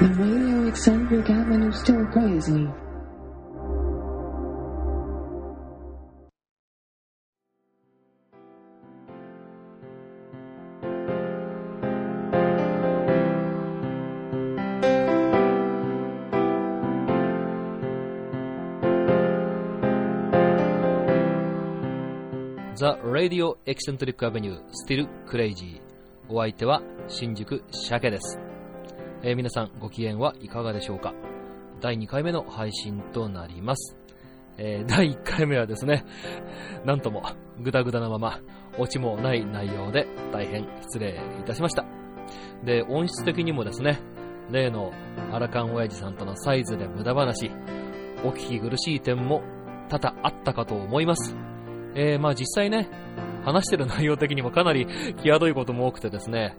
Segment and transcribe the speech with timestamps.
[0.00, 2.68] The radio eccentric avenue still crazy.
[22.76, 25.80] The Radio Eccentric Avenue Still Crazy
[26.28, 28.38] お相手は新宿鮭です、
[29.22, 31.14] えー皆さんご機嫌はいかがでしょうか？
[31.80, 33.96] 第2回目の配信となります、
[34.56, 36.04] えー第1回目はですね
[36.84, 37.22] なんとも
[37.60, 38.40] グダグダなまま
[38.78, 41.84] オチもない内容で大変失礼いたしました。
[42.64, 44.00] で音質的にもですね
[44.50, 44.92] 例の
[45.32, 47.50] アラカン親父さんとのサイズで無駄話
[48.24, 49.42] お聞き苦しい点も
[49.88, 51.36] 多々あったかと思います。
[51.94, 52.88] えー、まあ実際ね、
[53.44, 54.86] 話してる内容的にもかなり
[55.22, 56.56] 際どいことも多くてですね、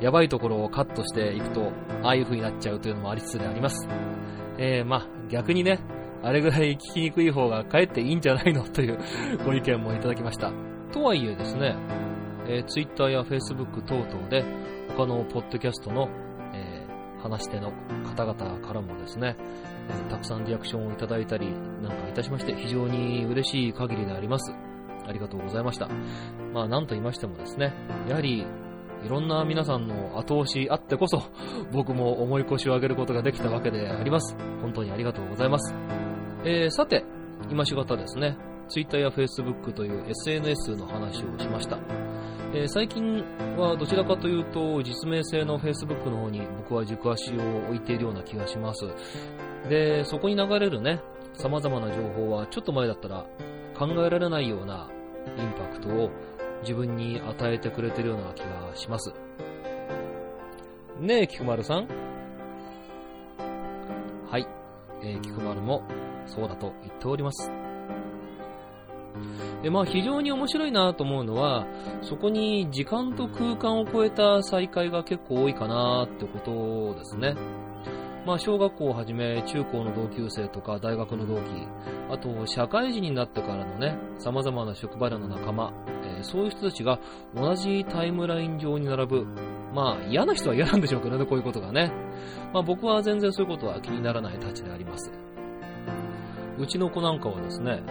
[0.00, 1.72] やばいところをカットしていくと、
[2.02, 3.86] ああいう風になっちゃうというのもありつつであります。
[4.58, 5.80] えー、まあ逆にね、
[6.22, 8.98] あれぐらい聞きにくい方がかえっていいんじゃないのという
[9.44, 10.52] ご意見もいただきました。
[10.92, 11.76] とはいえですね、
[12.46, 14.44] えー、Twitter や Facebook 等々で
[14.96, 16.08] 他のポッドキャストの、
[16.52, 16.90] えー
[17.20, 17.70] 話し手の
[18.16, 19.36] 方々からもですね、
[19.90, 24.54] えーたくさんリアクションをいただいたりなんかいたしまして非常に嬉しい限りであります。
[25.06, 25.88] ありがとうございました。
[26.54, 27.74] まあ何と言いましてもですね、
[28.08, 28.46] やはり
[29.04, 31.22] いろんな皆さんの後押しあってこそ
[31.72, 34.36] 僕も重い腰を上げることができたわけであります。
[34.60, 35.74] 本当にありがとうございます。
[36.44, 37.04] えーさて、
[37.50, 38.36] 今しがたですね、
[38.68, 41.78] Twitter や Facebook という SNS の話をしました。
[42.54, 43.24] えー最近
[43.56, 48.86] はどちらかというと実名性の Facebook の方に僕は軸足を置いているような気がします。
[49.68, 51.00] で、そこに流れるね、
[51.34, 53.24] 様々な情報はちょっと前だったら
[53.78, 54.88] 考えられないような
[55.38, 56.10] インパクトを
[56.62, 59.12] 自分に与えてくれてるような気がします。
[61.00, 61.88] ねえ、菊丸さん
[64.30, 64.46] はい、
[65.02, 65.82] えー、菊丸も
[66.26, 67.50] そうだと言っております。
[69.62, 71.66] で、まあ非常に面白いなと思うのは、
[72.02, 77.34] そこに時間と空間を超えた再会が結構多いかなってことですね。
[78.26, 81.40] まあ小学校をはじめ中高の同級生とか大学の同期、
[82.10, 85.72] あと社会人になってからのね、様々な職場での仲間、
[86.04, 86.98] えーそういう人たちが
[87.34, 89.26] 同じタイムライン上に並ぶ。
[89.74, 91.90] まあ嫌な人は嫌なんでしょうけどね、こういうことがね。
[92.52, 95.10] まあ僕は全然そういうことは気にならないたちであります。
[96.58, 97.82] うちの子なんかはですね、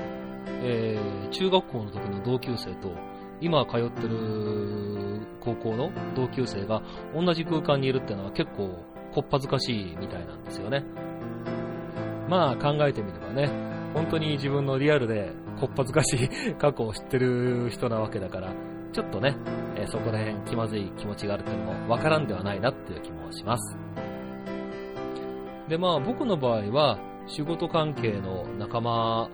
[0.61, 2.91] えー中学校の時の同級生と、
[3.41, 6.83] 今通ってる高校の同級生が
[7.15, 8.83] 同じ空間にいるっていうのは結構
[9.19, 10.85] こっぱずかしいみたいなんですよね。
[12.29, 13.49] まあ考えてみればね、
[13.93, 18.53] 本当に自分のリアルでこっぱずかしい過去を知ってる人なわけだから、
[18.93, 19.35] ちょっとね、
[19.75, 23.77] えーそこら辺気まずい気持ちがあるっていうのもわからんではないなっていう気もします。
[25.67, 26.97] で、まあ僕の場合は
[27.27, 29.29] 仕事関係の仲間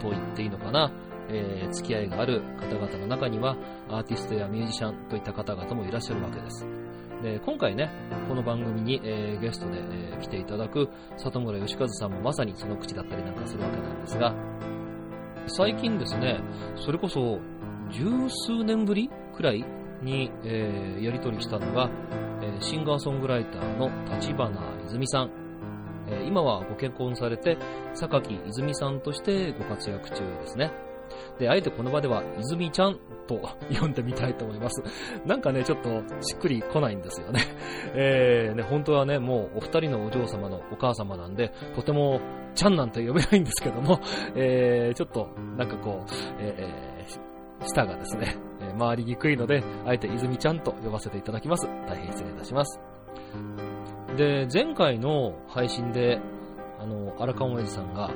[0.00, 0.92] と言っていいのかな、
[1.28, 3.56] えー付き合いがある方々の中には
[3.88, 6.83] アーティストやミュージシャンといった方々もいらっしゃるわけです。
[7.24, 7.88] で今回ね、
[8.28, 14.34] この番組に、えーゲストで、えー来ていただく里村義和さんもまさにその口だったりなんかするわけなんですが、
[15.46, 16.38] 最近ですね、
[16.76, 17.38] それこそ
[17.90, 19.64] 十数年ぶりくらい
[20.02, 21.88] に、えーやり取りしたのが、
[22.42, 25.30] えシンガーソングライターの立花泉さん。
[26.06, 27.56] え今はご結婚されて、
[27.94, 30.72] 榊泉さんとしてご活躍中ですね。
[31.38, 33.40] で、あえてこの場では、泉ちゃんと
[33.80, 34.82] 呼んでみたいと思います。
[35.26, 37.40] なんかね、ちょっとしっくり来ないんですよね。
[37.94, 42.20] えー、ね、本当はね、もうお二人のお嬢様のお母様なんで、とても、
[42.54, 44.00] ちゃんなんて呼べないんですけども、
[44.36, 51.68] えー、ちょっと、なんかこう、えー、舌がですね、え回りにくいので、あえて泉ちゃんと呼ばせていただきます。
[51.86, 52.80] 大変失礼いたします。
[54.16, 56.20] で、前回の配信で、
[56.78, 58.10] あの、荒川親父さんが、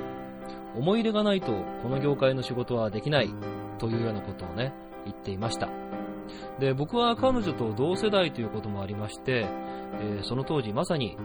[0.76, 1.52] 思い入れがないと
[1.82, 3.30] この業界の仕事はできない
[3.78, 4.72] というようなことをね、
[5.10, 5.68] 言っていました。
[6.58, 9.46] で、僕は彼女と同世代ということもありまして、
[10.00, 11.16] えーその当時まさに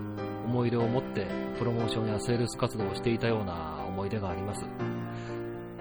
[0.46, 1.28] 思い入れを持って
[1.58, 4.66] プロモーションやセールス活動をしていたような思い出があります。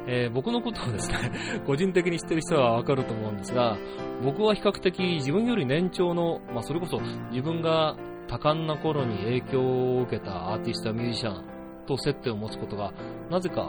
[0.07, 1.33] えー僕のことをですね、
[1.67, 3.77] 個人的に知ってる人はわかると思うんですが、
[4.25, 7.01] 僕は比較的自分より年長の、まあ、それこそ
[7.31, 7.97] 自分が
[8.29, 11.45] 多感な頃に影響を受けたアーティストやミュージシャン
[11.87, 12.93] と接点を持つことが
[13.31, 13.69] なぜか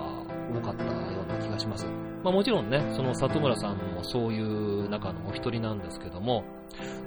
[0.56, 1.86] 多かったような気がします。
[2.24, 6.44] まあもちろんね、その里村さんそういう中のお一人なんですけども、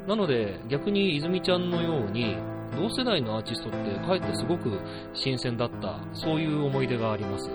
[0.07, 2.37] なので逆に泉ちゃんのように
[2.77, 4.81] 同世代のアーティストってかえってすごく
[5.13, 7.51] 新鮮だった、そういう思い出があります。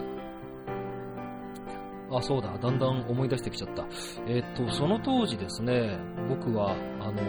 [2.13, 3.85] あ、そうだ、だんだん思い出してきちゃった。
[4.27, 5.97] えっと、その当時ですね、
[6.27, 7.21] 僕は、あの、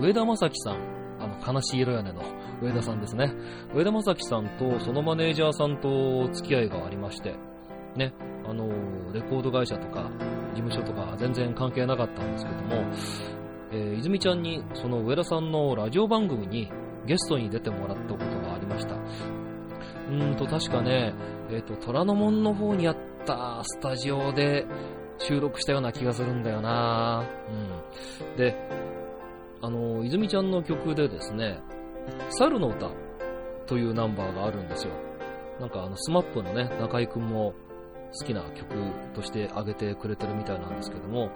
[0.00, 0.76] 上田正樹さん、
[1.18, 2.22] あの、の、悲しい色屋根の
[2.62, 3.32] 上田さんですね。
[3.74, 7.36] 上田正樹さんとそのマネージャーさんと付き合いがありまして、
[7.96, 8.14] ね、
[8.46, 8.68] あの、
[9.12, 10.10] レコード会社とか、
[10.54, 12.84] 事務所とか全然関係なかったんですけども、
[13.72, 16.70] えー、泉ちゃんにその上田さんのラジオ番組に
[17.06, 18.96] ゲストに出てもらったことがありました。
[20.10, 21.14] うんと、確かね、
[21.50, 22.96] えっ、ー、と、虎ノ門の方にあっ
[23.26, 24.66] たスタジオで
[25.18, 27.24] 収録したような気がするんだよな
[28.30, 28.36] うん。
[28.36, 28.56] で、
[29.62, 31.60] あの、泉ちゃんの曲でですね、
[32.30, 32.90] 猿の歌
[33.66, 34.92] というナンバーがあるんですよ。
[35.60, 37.54] なんかあの、スマップのね、中居くんも
[38.18, 38.66] 好きな曲
[39.14, 41.30] として挙げてくれてるみたいなんですけども、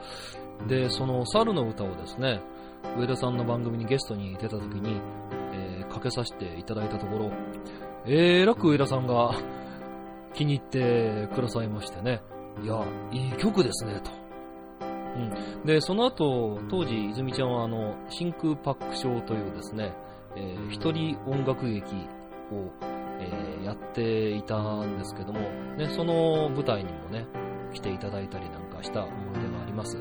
[0.66, 2.40] で、その猿の歌をですね、
[2.98, 5.00] 上田さんの番組にゲストに出た時に、
[5.52, 7.32] えー、かけさせていただいたところ、
[8.06, 9.34] えー、らく上田さんが
[10.34, 12.22] 気に入ってくださいましてね、
[12.62, 14.10] いや、いい曲ですね、と。
[14.80, 15.66] うん。
[15.66, 19.92] で、その後、当時、泉ちゃんは、あの、真空パックショーというですね、
[20.36, 21.84] えー、一人音楽劇
[22.52, 22.70] を、
[23.20, 25.40] えー、やっていたんですけども、
[25.76, 27.26] ね、その舞台にもね、
[27.72, 29.98] 来ていただいたりなんかした思い出があります。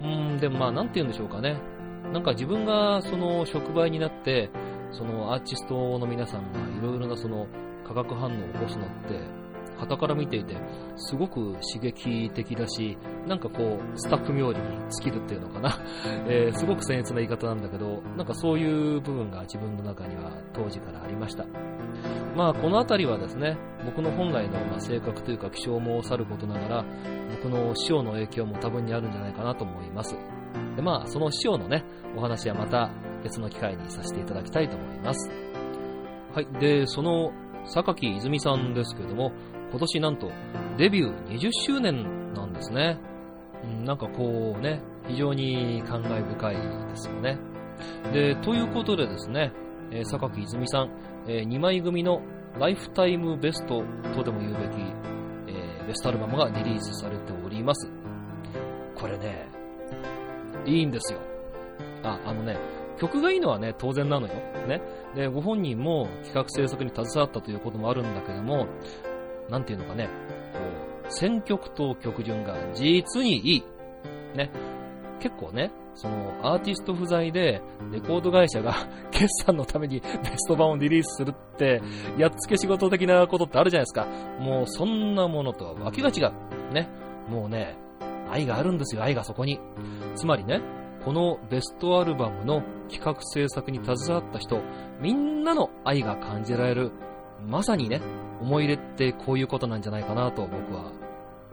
[0.00, 1.60] うん、でもまあ、なんて言うんでしょうかね。
[2.12, 4.50] なんか自分がその触媒になって、
[4.90, 7.46] そのアーティストの皆さんがいろいろなその
[7.86, 9.37] 化学反応を起こすのって、
[9.78, 10.56] 旗から見ていて、
[10.96, 15.78] すごく刺激的だし、なんかこう、スタッフ冥利に尽きるっていうのかな。
[16.26, 21.44] えー、すごく僭越な言い方なんだけど、なんかそういう部分が自分の中には当時からありました。
[22.36, 26.84] まあ、このあたりはですね、僕の本来のま性格というか気象もさることながら、
[27.42, 30.16] 僕の師匠の影響も多分にあるんじゃないかなと思います。
[30.76, 31.84] で、まあ、その師匠のね、
[32.16, 32.90] お話はまた
[33.22, 35.30] 別の機会にさせていただきたいと思います。
[36.34, 36.46] はい。
[36.60, 37.32] で、その、
[37.66, 39.32] 榊泉さんですけども、
[39.70, 40.30] 今年なんと
[40.76, 42.98] デビュー20周年なんですね。
[43.64, 47.38] うん、なんかこうね、非常に感慨深いですよね。
[48.12, 49.52] で、ということでですね、
[49.90, 50.90] えー、榊泉さん、
[51.26, 52.22] えー、2枚組の
[52.58, 53.82] ライフタイムベスト
[54.14, 54.80] とでも言うべき、
[55.48, 57.90] えー、ベストアルバムがリリースされております。
[58.94, 59.48] これね、
[60.66, 61.20] いいんですよ。
[62.02, 62.56] あ、あのね、
[62.98, 64.34] 曲がいいのはね、当然なのよ。
[64.66, 64.82] ね。
[65.14, 68.66] で、ご本人も企画制作に携わったということもあるんだけども、
[69.48, 70.08] なんていうのかね、
[70.52, 70.58] こ
[71.08, 73.64] う、選曲と曲順が実にいい。
[74.36, 74.50] ね。
[75.20, 77.60] 結構ね、そのアーティスト不在で
[77.90, 78.74] レコード会社が
[79.10, 80.06] 決算のためにベ
[80.36, 81.82] スト版をリリースするって、
[82.16, 84.06] やっつけ仕事的なことってあるじゃないですか。
[84.38, 86.72] もうそんなものとはわけが違う。
[86.72, 86.88] ね。
[87.28, 87.76] もうね、
[88.30, 89.58] 愛があるんですよ、愛がそこに。
[90.14, 90.60] つまりね、
[91.04, 94.60] このベストアルバムの企画制作に携わった人、
[95.00, 96.92] みんなの愛が感じられる、
[97.46, 98.00] まさにね、
[98.40, 100.92] 思い入れってこういうことなんじゃないかなと僕は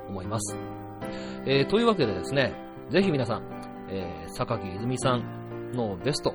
[0.07, 0.57] 思います。
[1.45, 2.53] えー、というわけでですね、
[2.89, 3.43] ぜひ皆さん、
[3.89, 6.33] えー、坂木泉さんのベスト、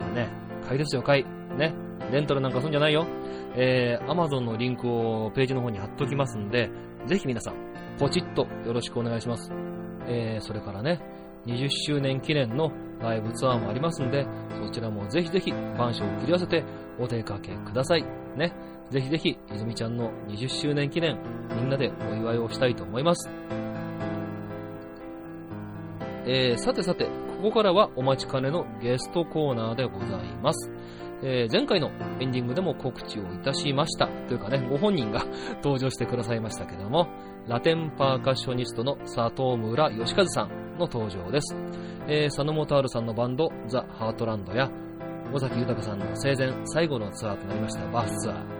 [0.00, 0.28] あのね、
[0.66, 1.24] 買いですよ、買い。
[1.56, 1.74] ね、
[2.10, 3.06] レンタルなんかするんじゃないよ。
[3.56, 6.70] えー、Amazon のリンクをページの方に貼っときますんで、
[7.06, 7.54] ぜひ皆さん、
[7.98, 9.50] ポチッとよろしくお願いします。
[10.06, 11.00] えー、それからね、
[11.46, 14.26] 20周年記念のライブツアーもありますんで、
[14.62, 16.64] そちらもぜひぜひ、番書を繰り合わせて
[16.98, 18.04] お出かけください。
[18.36, 18.52] ね。
[18.94, 21.18] ぜひぜひ、泉ちゃんの20周年記念、
[21.56, 23.28] みんなでお祝いをしたいと思います。
[26.26, 30.70] えー、さてさて、ここからはお待ちかねのゲストコーナーでございます。
[31.24, 34.06] えー、前回のエンディングでも告知をいたしました。
[34.28, 35.24] というかね、ご本人が
[35.64, 37.08] 登場してくださいましたけども、
[37.48, 41.56] ラテンパーカッショニストの佐藤村義和さんの登場です。
[42.06, 44.70] えー、佐野元春さんのバンド、ザ・ハートランドや、
[45.32, 48.53] 尾崎豊さんの生前最後のツアーとなりましたバースツアー、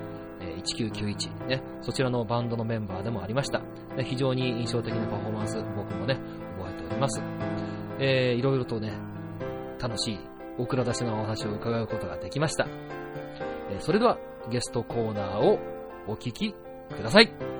[0.64, 3.61] 1991、ね、そちらのバンドのメンバーでもありました。
[3.97, 6.18] ね、非常に印象的なパフォーマンス、僕もね、
[6.59, 7.23] 覚えております。
[7.99, 8.92] えー、いろいろとね、
[9.80, 10.18] 楽しい、
[10.59, 12.66] オクラ出しのお話を伺うことができました。
[13.71, 14.18] えー、それでは、
[14.50, 15.59] ゲストコーナーを
[16.06, 17.53] お聞きください。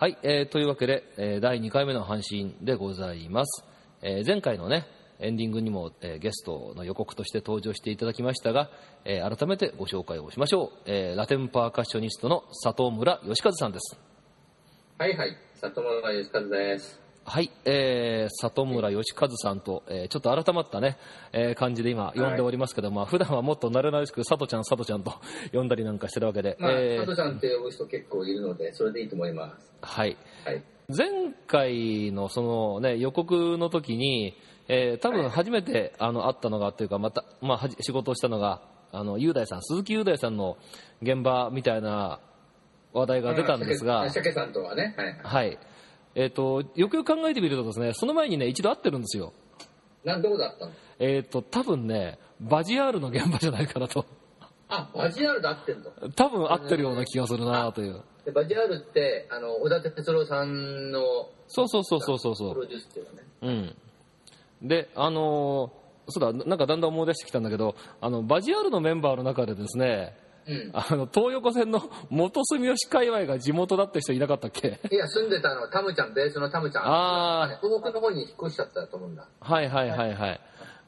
[0.00, 3.66] はい、えー、というわけで、えー、第2回目の阪神でございます。
[4.00, 4.86] えー、前回のね、
[5.18, 8.70] エンディングにも、えー、ゲストの予告として登場していただきましたが、
[9.04, 10.78] えー、改めてご紹介をしましょう。
[10.86, 14.00] えー、ラテンパーカッショニストの佐藤村義和さんです。
[14.96, 16.99] はいはい、佐藤村義和です。
[17.24, 20.96] はい、えー、里村義和さんと、えー、ちょっと改まったね、
[21.32, 25.12] えー、感じで今呼んでおりますけども、はい、普段はもっと慣れ慣れしく、里ちゃん、里ちゃんと
[25.52, 26.56] 呼んだりなんかしてるわけで。
[26.58, 29.72] まあ、えー、里ちゃんって呼ぶ人結構いるので、それでいいと思います。
[29.82, 30.16] はい。
[30.44, 34.34] はい、前回のそのね、予告の時に、
[34.68, 38.62] えー、多分初めて、あの、会ったのがというか、また、まあ、仕事をしたのが、
[38.92, 40.56] あの、雄大さん、鈴木雄大さんの
[41.02, 42.18] 現場みたいな
[42.92, 44.94] 話題が出たんですが、鮭さんとはね。
[45.22, 45.48] はい。
[45.48, 45.58] はい。
[46.14, 49.32] えっ、と、よくよく考えてみるとですね、その前にね、一度会ってるんですよ。
[50.04, 50.72] なんどこだったの？
[50.98, 54.04] えっ、と、多分ね、バジアールの現場じゃないかなと。
[54.68, 56.12] あ、バジアールで会ってんの？
[56.12, 58.02] 多分合ってるような気がするなという。
[58.24, 61.00] でバジアールって、あの、小田哲郎さんの
[61.48, 62.54] そうそうそうそうそうそう。
[62.54, 63.22] プロデュースっていうかね。
[64.62, 64.68] うん。
[64.68, 65.80] で、あのー
[66.12, 70.16] そうだ、なんかだんだん思い出してきたんだけど、あの、バジアールのメンバーの中でですね、
[70.50, 70.70] うん。
[70.72, 71.80] あの、東横線の
[72.10, 74.80] 元住吉界隈が地元だって人いなかったっけ？
[74.90, 76.84] いや、住んでたの、タムちゃん、ベースのタムちゃん。
[76.84, 79.26] あーね東北の方に引っ越しちゃったと思うんだ。
[79.40, 80.40] はいはいはいはい。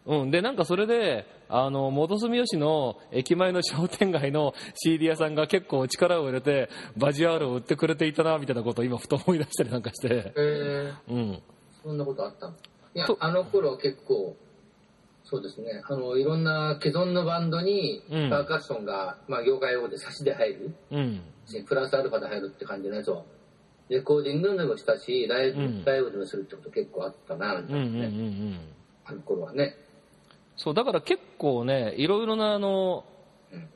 [0.05, 0.31] うん。
[0.33, 10.09] で、なんかそれで、あの、元住吉の駅前の商店街の CD 屋さんが結構力を入れて、バジアールを売ってくれていたな、みたいなことを今ふと思い出したりなんかして。
[10.09, 11.43] へえうん。
[11.85, 12.55] そんなことあったの？
[12.95, 14.37] いやと、あの頃結構、
[15.33, 21.23] そうですね、あの、いろんな既存のバンドに、うんパーカッションが、まあ、業界用語で差しで入る、うん。
[21.67, 23.25] プラスアルファで入るって感じのやつを、
[23.89, 28.59] レコーディングでもしたし、ライブ、うんライブでもするってこと結構あったな、みたいなね、うんうんうんうん。
[29.07, 29.75] あの頃はね。
[30.59, 33.07] そう、だから結構ね、いろいろなあの
[33.55, 33.69] うん、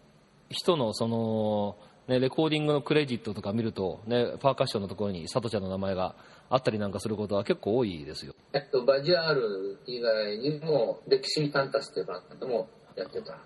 [0.50, 6.14] 人のその、ね、レコーディングのクレジットとか見ると、ね、パーカッションのところに佐藤ちゃんの名前が
[6.48, 8.34] あったりなんかすることは結構多いですよ。
[8.52, 13.38] えっと、バジアール以外にも、歴史タンタスっていうバンドもやってたか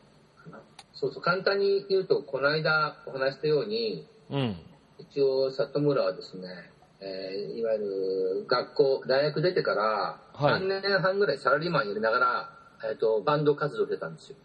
[0.51, 0.61] な。
[0.93, 4.57] そうそう、簡単に言うと、この間お話したように、うん。
[4.99, 12.51] 一応里村はですね、えーいわゆる学校大学出てからはい3年半ぐらいサラリーマンやりながら、
[12.85, 14.37] えー、とバンド活動してたんですよ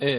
[0.00, 0.14] えええ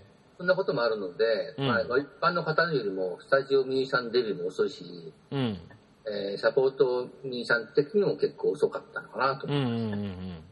[0.00, 1.24] えそんなこともあるので、
[1.56, 4.84] うんまあ、一般の方よりもスタジオミュージシャンデビューも遅いし、
[5.30, 5.58] ええうん。
[6.06, 10.42] えーサポートミュージシャン的にも結構遅かったのかなと、うんうんうん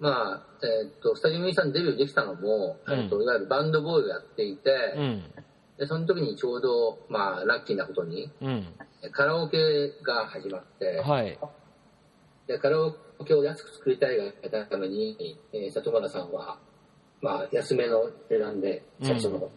[0.00, 5.02] まあ、えー、とスタジオミュージシャンデビューできたのも、うんえー、といわゆるバンドボーイをやっていて、うん。
[5.02, 5.24] うん。
[5.78, 8.66] でその時にちょうど、まあ、ラッキーなことにうん。
[9.12, 9.58] カラオケ
[10.02, 11.38] が始まって、はい。
[12.46, 12.92] でカラオ
[13.24, 16.58] ケを安く作りたいがために、えー里村さんは、
[17.22, 19.50] まあ、安めの値段で最初の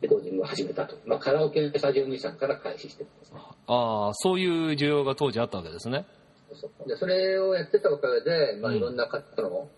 [0.00, 6.06] レコーディングを始めたと、まあ、カラオケスタジオミュージシャンから開始してるんですねああ、そういう需要が当時あったわけですね。
[6.86, 9.68] でそれをやってたおかげで、まあ、うんいろんな方の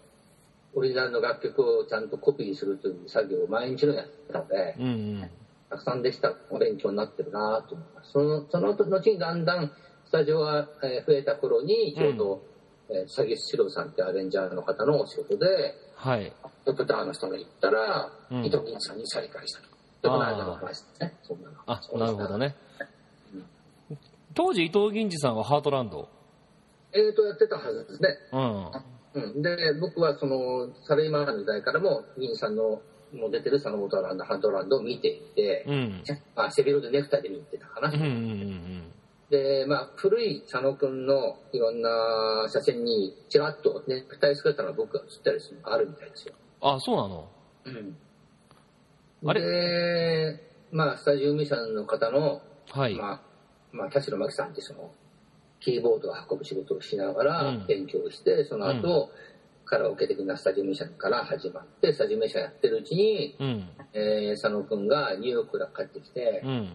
[0.74, 4.88] オリジナルの楽曲をちゃんとコピーするという作業を毎日のようにやってたので、うんう
[5.24, 5.30] ん。
[5.68, 9.70] たくさんできたお勉強になってるなと思いますそのその後にだんだん
[10.06, 12.42] スタジオがえー増えた頃にちょうど、
[12.90, 15.46] えー佐木史郎さんってアレンジャーの方のお仕事で
[15.96, 16.32] はい。
[16.64, 19.71] ドクターの人が行ったら、うん伊藤銀さんに再会したと。
[20.02, 21.14] で、この間の話ですね。
[21.22, 21.56] そんなの。
[21.66, 22.38] あ、なるほど。
[22.38, 22.56] ね。
[24.34, 26.08] 当時伊藤銀次さんはハートランド。
[26.92, 28.18] えーと、やってたはずですね。
[28.32, 28.70] うん。
[29.14, 29.42] うん。
[29.42, 32.82] で、僕はその、サラリーマンの時代からも、銀さんの、
[33.14, 36.02] もう出てる佐野元ランド、ハンドランドを見ていて、うん。
[36.34, 37.90] まあ、背広でネクタイで見てたかな。
[37.90, 38.82] うんうんうん
[39.30, 46.34] で、まあ、古い佐野くんのいろんな写真に、ちらっとネクタイ姿の僕が写ったりするのがあるみたいですよ。
[46.60, 47.30] あ、そうなの？
[47.64, 47.96] うん。
[49.30, 49.40] あれ？
[49.40, 52.94] で、まあ、スタジオミュージシャンの方の、はい。
[52.94, 53.20] まあ、
[53.72, 54.90] まあ、田代真紀さんってその、
[55.60, 59.10] キーボードを運ぶ仕事をしながらうん勉強して、その後、
[59.64, 63.68] カラオケ的なスタジオミュージシャンから始まって、スタジオミュージシャンやってるうちに、うん。
[63.92, 66.72] えー佐野くんがニューヨークから帰ってきて、うん。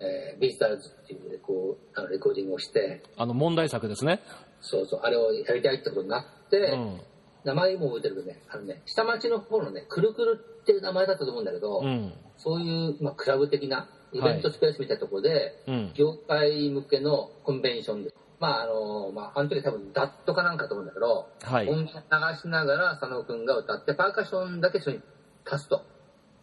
[0.00, 4.20] えービジターズっていうレコーあのレコーディングをして、あの、問題作ですね。
[4.60, 7.00] そうそう、あれをやりたいってことになって、うん。
[7.44, 12.12] 名前も覚えてるけどね、あのね、下町の方のね、くるくるっていう名前だったと思うんだけど、うん。
[12.38, 15.92] そういう、まあ、クラブ的なイベントスペースみたいなところで、うん。
[15.94, 21.68] 業界向けのコンベンションで、まああの、まあ、あの時多分ダットかなんかと思うんだけど、はい。
[21.68, 25.02] 音楽流しながら佐野くんが歌って、パーカッションだけそれに
[25.44, 25.84] 足すと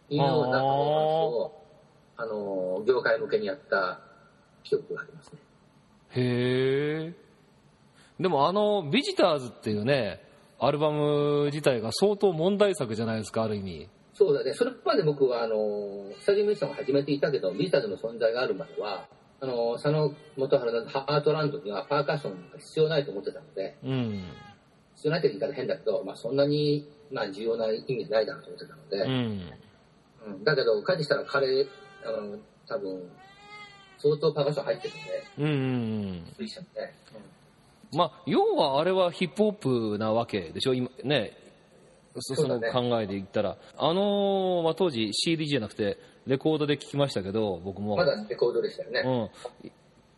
[0.08, 1.52] いうようなパフォーマンスを、
[2.16, 4.00] あの、業界向けにやった
[4.64, 5.38] 記憶がありますね。
[6.10, 7.14] へえ。
[8.18, 10.22] でもあの、ビジターズっていうね、
[10.58, 13.88] アルバム自体が相当問題作じゃないですか、ある意味。
[14.20, 15.56] そうだね、それまで僕は、あの、
[16.20, 19.08] スタジオミュージシャンを始めていたけど、ビジターズの存在があるまでは、
[19.40, 24.24] あの、佐野元春のハートランドにはパーカッションが必要ないと思ってたので、うん。
[24.94, 30.32] 必要ないって言い方変だけど、まあそんなに、まあ重要な意味ないだろうと思ってたので、うん。
[30.34, 31.66] うんだけど、帰ってきたら彼、
[32.04, 33.10] あの、多分、
[33.96, 36.24] 相当パーカッション入ってるんで、うんうんうん。
[36.26, 36.92] びっくりしちゃって。
[37.96, 39.52] まあ、要はあれはヒップホッ
[39.94, 41.32] プなわけでしょ、今ね。
[42.18, 43.56] そその考えで言ったら。
[43.76, 47.96] あのーまあ、当時 CD じゃなくて、レコードで聞きましたけど、僕も。
[47.96, 49.30] まだレコードでしたよね。
[49.62, 49.70] うん。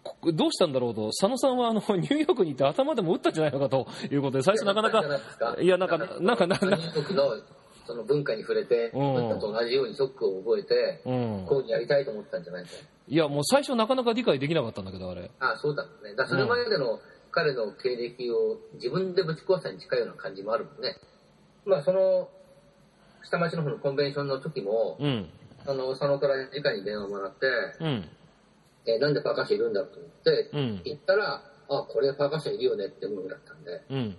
[0.03, 5.03] こどうしたんだろうと、佐野さんはあの ニューヨークに行って頭でも打ったんじゃないのかということで、最初なかなか、
[5.61, 7.41] いや、なんか、なんか、ななニューヨークの
[7.87, 11.47] その文化に触れて、うん文化と同じようにショックを覚えて、うん。
[11.47, 12.71] こういうにやりたいと思ったんじゃないか。
[13.09, 15.31] いや、もう最初なかなか理解できなかったんだけど、あれ。
[15.41, 16.15] ああ、そうだね。
[16.17, 20.97] だそれまでの彼の経歴を自分でぶち壊したに近いような感じもあるもんね。
[21.65, 22.29] まあ、その、
[23.23, 25.29] 下町の方のコンベンションの時も、うん。
[25.67, 27.47] あの、佐野から直に電話もらって、
[27.81, 28.09] うん。
[28.85, 30.83] えーなんでパーカッションいるんだろうと思って、うん。
[30.85, 34.17] 行ったら、あ、これパーカッションいるよねって思うだったんで、うん。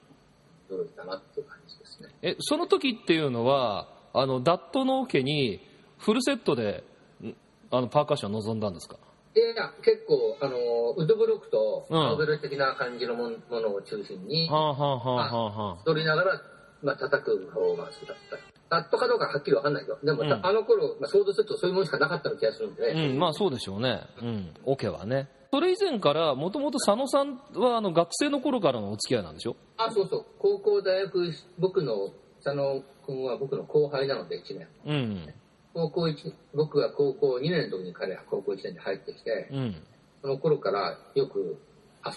[0.71, 2.09] 驚いたなっていう感じですね。
[2.21, 5.59] え、その時っていうのは、あの、ダットのオケに
[5.97, 6.85] フルセットで、
[7.21, 7.35] ん
[7.71, 8.95] あの、パーカッション臨んだんですか？
[9.35, 10.57] いやいや、結構、あの、
[10.95, 15.89] ウッドブロックと、うんノーベル的な感じのものを中心に、はあはあはあはあはあ。
[15.89, 16.41] 踊りながら、
[16.83, 18.41] まあ、叩くパフォーマンスだったり。
[18.69, 19.97] ダットかどうかはっきりわかんないよ。
[20.03, 24.01] でも、うんあの頃、まあ、想像するとそういうものしかなかった気がするんで、うん、まあそうでしょうね。
[24.21, 24.53] うん。
[24.65, 25.29] オケはね。
[25.51, 29.55] それ以前から、もともと佐野さんは、あの、学生の頃からのお付き合いなんでしょ？
[29.77, 30.25] あ、そうそう。
[30.39, 32.09] 高校、大学、僕の、
[32.43, 34.67] 佐野君は僕の後輩なので、1年。
[34.85, 35.33] うん。
[35.75, 39.75] 高校1、僕が高校2年の時に彼は高校1年で入ってきて、うん。
[40.23, 41.57] その頃からよく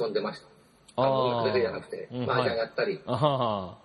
[0.01, 0.47] 遊んでました。
[0.99, 3.79] あの音楽だけじゃなくて、うん麻雀やったり、あはは。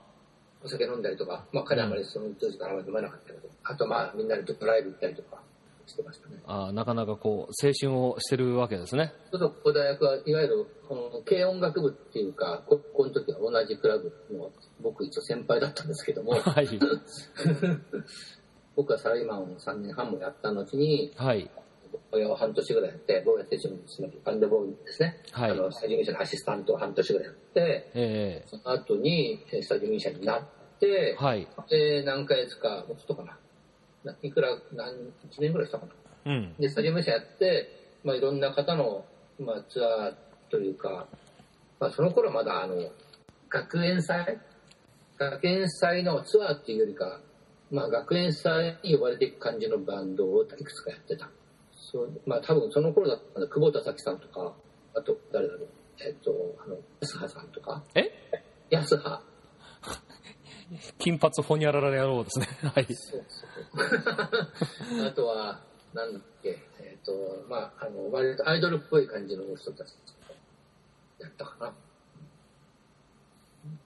[0.63, 5.41] お酒飲んだりとか、まあ彼はあまりその当時からあまり飲まなかったけど、あとまあみんなでドライブ行ったりとか
[5.88, 6.38] してましたね。
[6.46, 9.13] あなかなかこう、青春をしてるわけですね。
[9.32, 14.51] ちょっとここ大学はいわゆるこの軽音楽部っていうか、高校の時は同じクラブの、
[14.82, 16.68] 僕一応先輩だったんですけども、はい。
[18.75, 21.50] 僕はサラリーマンを3年半もやった後に、はい。
[22.36, 25.21] 半年ぐらいやって、坊や手順つまりバンドボーイですね。
[25.31, 31.48] はいあの、スタジオミュージシャンのアシスタントを半年ぐらいやって、えその後にえースタジオミュージシャンになってえ、はい。
[31.69, 33.38] で、何ヶ月か、もうちょっとかな。
[34.03, 35.01] ないくら、何、1
[35.39, 35.86] 年ぐらいしたか
[36.25, 36.31] な。
[36.33, 36.55] うん。
[36.60, 37.69] で、スタジオミュージシャンやって、
[38.03, 39.05] まあ、いろんな方の、
[39.39, 40.13] まあ、ツアー
[40.50, 41.07] というか、
[41.79, 42.75] まあ、その頃はまだ、あの、
[43.50, 44.39] 学園祭？
[45.17, 47.21] 学園祭のツアーっていうよりか、
[47.69, 51.29] まあ、学園祭に呼ばれていく感じのバンドをいくつかやってた。
[51.91, 54.53] そうまあ、多分その頃だったら、久保田早紀さんとか、
[54.95, 55.67] あと、誰だろう、
[56.00, 56.31] えっと、
[56.63, 58.12] あの、安葉さんとか、え？
[58.69, 59.21] 安葉。
[60.97, 62.47] 金髪ホニャララ野郎ですね。
[62.63, 62.86] はい。
[62.95, 65.04] そうそう。
[65.06, 65.60] あとは、
[65.93, 69.93] なんだっけ、えっ、と、まあ、あの、割とアイドルっぽい感じの人たち
[71.19, 71.73] やったかな。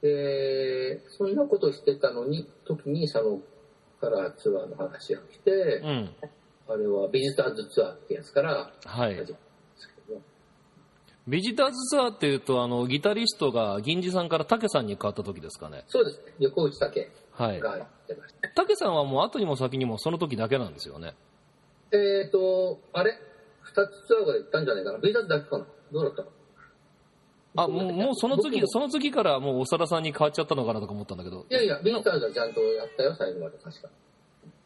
[0.02, 3.41] で、そんなことしてたのに、時に佐野
[4.00, 5.52] からツアーの話が来て、
[5.84, 6.15] うん。
[6.67, 9.25] あれはビジターズツアーってやつからはい。
[11.28, 15.84] ビジターズツアーっていうと、あの、ギタリストが銀次さんから竹さんに変わった時ですかね。
[15.88, 17.60] そうですね、横内武はい。
[17.60, 18.49] がやってました。
[18.49, 21.15] 竹さんはもう後にも先にもその時だけなんですよね。
[21.91, 23.17] えっ、と、あれ？
[23.62, 25.65] 二つツアーが行ったんじゃないかなビジターズだけかな？
[25.91, 26.30] どうだったか
[27.56, 27.63] な？
[27.63, 31.54] あ、もう、もうその次、その次からもう長田さんに変わっちゃったのかなとか思ったんだけどい。
[31.54, 33.89] やいや、ビジターズはちゃんとやったよ、最後まで確か。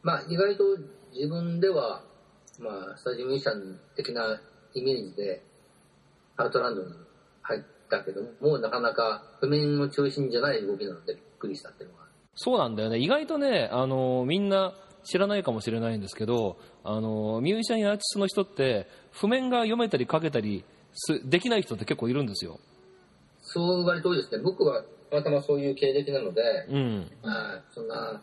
[0.01, 0.63] まあ、意外と
[1.13, 2.04] 自分では、
[2.60, 4.39] まあ、スタジオミュージシャン的な
[4.74, 5.43] イメージで、
[6.38, 6.93] アウトランドに
[7.41, 12.04] 入ったけども、うなかなか譜面の中心じゃない動きなのでびっくりしたっていうのが。
[12.36, 13.00] そうなんだよね。
[13.00, 22.60] 意外とね、あの、みんな知らないかもしれないんですけど、あの、ミュージシャンやアーティストの人って、譜面が読めたり書けたりすできない人って結構いるんですよ。
[23.41, 24.41] そう割と多いですね。
[24.43, 27.12] 僕はたまたまそういう経歴なので、うん。
[27.24, 28.22] まあ、そんな、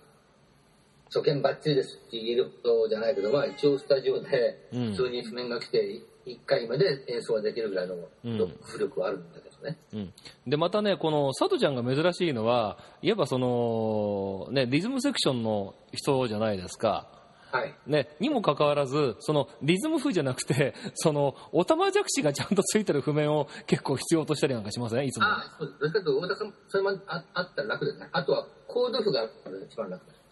[1.17, 7.99] 初見バッチリですって言えることじゃないけど、まあ一応スタジオでうん普通に譜面が来て、1回目で演奏ができるぐらいのう
[8.29, 9.79] ん浮力はあるんだけどね。
[9.95, 10.13] うん、
[10.47, 17.09] でまたね、この佐藤ちゃんが珍しいのは、いわばその、ね、リズムセクションの人じゃないですか。
[17.53, 17.75] はい。
[17.87, 25.07] ね、にもかかわらず、そのリズム風じゃなくて、 そのおたまじゃくしがちゃんとついてる譜面を結構必要としたりなんかしません？
[25.07, 25.25] いつも。
[25.27, 26.05] ああ、そうです。
[26.05, 28.09] と田さん、それもああったら楽ですね。
[28.13, 29.25] あとは、コード譜が
[29.71, 30.26] 一番楽です。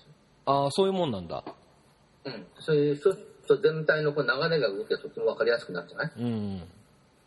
[0.47, 1.45] ああ、そういうもんなんだ。
[2.25, 2.47] うん。
[2.61, 3.15] そういう、そ
[3.57, 6.13] 全体のこう流れが動きがとても分かりやすくなるんじゃない？
[6.19, 6.63] うん。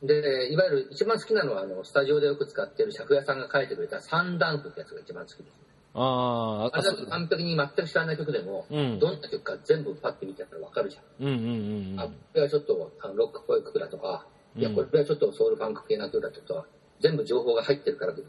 [0.04, 5.58] で、いわゆる一番好きなのは、あの、スタジオでよく使っている借家さんが書いてくれた三段譜ってやつが一番好きです。
[5.96, 11.26] ああ、あれだと完璧に全く知らない曲でも、うんどんな曲か全部パッて見てたら分かるじゃん。
[11.26, 14.26] うんうんうんうんあ、これはちょっとあのロックっぽい曲だとか、
[14.56, 16.66] いや、うんこれはちょっとソウルファンク系な曲だとか、
[17.00, 18.20] 全部情報が入ってるから、ま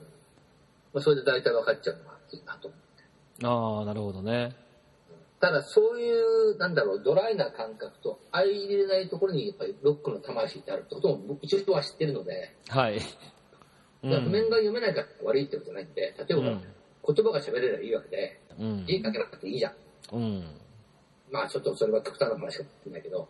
[0.94, 3.46] あ、それで大体分かっちゃうのがいいなと思って。
[3.46, 4.56] ああ、なるほどね。
[5.40, 12.96] ただ、そういう、なんだろう、ドライな感覚と相入れないところに、やっぱりロックの魂ってあるってことも、僕一応は知ってるので、はい。
[12.96, 14.50] うだから譜面ん。
[14.50, 16.62] が読めないから悪いってことじゃないんで、例えば、うん
[17.08, 18.84] 言葉が喋れればいいわけで、うん。
[18.86, 19.72] 字書けなくていいじゃん。
[20.12, 20.44] うん。
[21.30, 23.28] まあ、ちょっとそれは極端な話かもしれないけど、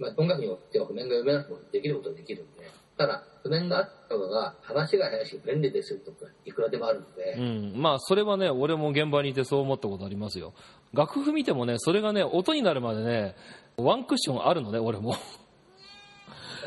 [0.00, 2.68] まあ、音楽によっては譜面が読めなくてもできることはできるんで、
[2.98, 7.72] ただ、譜面があった方が話が早いし便利ですよとか、いくらでもあるので、うん。
[7.76, 10.52] まあ、それはね、俺も現場にいてそう思ったことありますよ。
[10.92, 13.36] 楽譜見てもね、それがね、音になるまでね、
[13.76, 15.14] ワンクッションあるのね、俺も。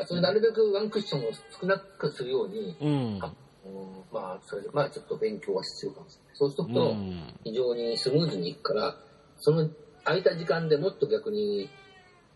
[0.07, 1.31] それなるべくワンクッションを
[1.61, 3.19] 少なくするように、うん。
[3.65, 6.35] うんまあ、それで、まあちょっと勉強は必要かもしれない。
[6.35, 7.33] そうするうと、ん。
[7.43, 8.95] 非常にスムーズにいくから、
[9.39, 9.69] その
[10.03, 11.69] 空いた時間でもっと逆に、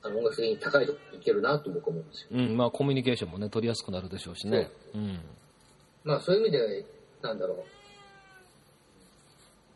[0.08, 2.28] あの音楽的に高いとこいけるなと僕は思うんですよ。
[2.32, 2.58] うん。
[2.58, 4.70] まあ、コミュニケーションもね、取りやすくなるでしょうしね。
[4.96, 5.20] うん。
[6.04, 6.86] まあそういう意味で、
[7.22, 7.66] なんだろ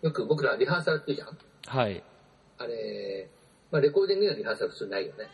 [0.01, 0.05] う。
[0.05, 1.37] よく僕らリハーサルっていうじゃん？
[1.67, 2.03] はい。
[2.57, 3.29] あれ、
[3.71, 5.27] まあレコーディングのリハーサル普通ないよね。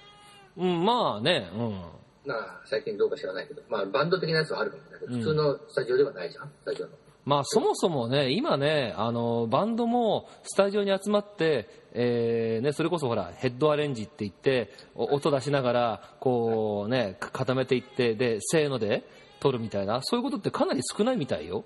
[0.57, 1.81] うん、まあね、うん。
[2.25, 6.47] まあ最近どうか知らないけど、まあバンド的なやつはあるかもしれないけど、うん普通のスタジオではないじゃん？
[6.47, 6.91] スタジオの。
[7.27, 19.03] まあ、そもそもね、今ね、あの、バンドもスタジオに集まって、えーね、それこそほら、ヘッドアレンジって言って、お音出しながら、こうね、か固めていって、で、せーので
[19.41, 21.65] 撮るみたいな、そういうことってかなり少ないみたいよ。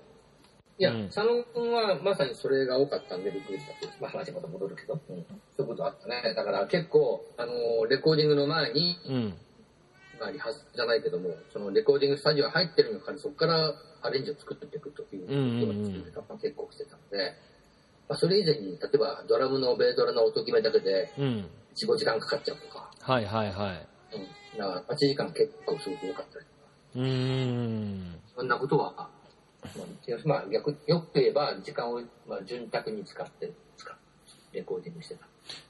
[0.78, 5.24] いや、うん佐野君はまさにそれが多かったんでびっくりしたまあ話また戻るけど、うん、
[5.56, 6.34] そういうことあったね。
[6.34, 9.34] だから結構、あの、レコーディングの前に、うん。
[10.22, 17.32] まあリハじゃないけども、そのレコーディングスタジオ入ってるのからそこからアレンジを作っていくということうんうんうんを作ってたまあ結構してたので、
[18.08, 21.50] まあ、それ以前に、例えばドラムのベードラの音決めだけでうん。
[21.74, 23.86] 4、5時間かかっちゃうとか、はいはいはい。
[24.14, 28.20] うん、だから8時間結構すごく多かったりとか、うーん。
[28.36, 29.08] そんなことは、まあ、
[30.24, 33.96] まあ、逆よく言えば時間を、まあ、潤沢に使って、使っ
[34.52, 35.26] てレコーディングしてた。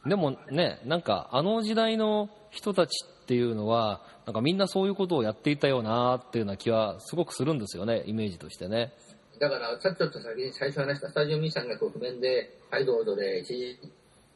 [0.06, 8.92] でもね、なんかあの時代の人たちっていうのは、なんかみんなそういうことをやっていたよなっていうような気はすごくするんですよね、イメージとしてね。
[9.38, 13.78] だから、さっきちょっと先に最初話したスタジオミュージシャンがこう譜面で、はいどうぞで、一時、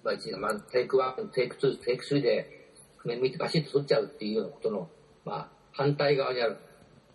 [0.03, 4.89] まあ一時、まあ、テイク1、テイク2、テイク3で譜面見てバシッと取っちゃうっていうようなことの、
[5.25, 6.57] まあ、反対側にある。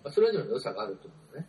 [0.04, 1.48] まあ、それぞれの良さがあると思うね。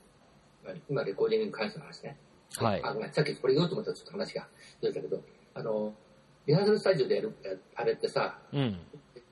[0.65, 2.17] まあ、今、レコーディングに関しての話ね。
[2.57, 4.47] はいあごめんさっきこれ言おうと思ったらちょっと話が
[4.81, 5.23] 出てたけど、
[5.55, 5.95] あの、
[6.47, 7.33] リハーサルスタジオでやる、
[7.75, 8.79] あれってさ、うん。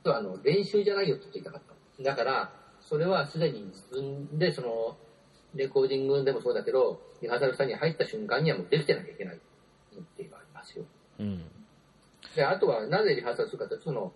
[0.04, 1.62] あの練習じゃないよって言いたかっ
[1.98, 2.02] た。
[2.02, 4.96] だから、それはすでに自分でその、
[5.54, 9.38] レコーディングでもそうだけど、リハーサルスタジオに入った瞬間にはもうできてなきゃいけないっ
[10.16, 10.84] ていうのがありますよ。
[11.18, 11.44] うん。
[12.34, 14.12] で、あとはなぜリハーサルするかというと、その、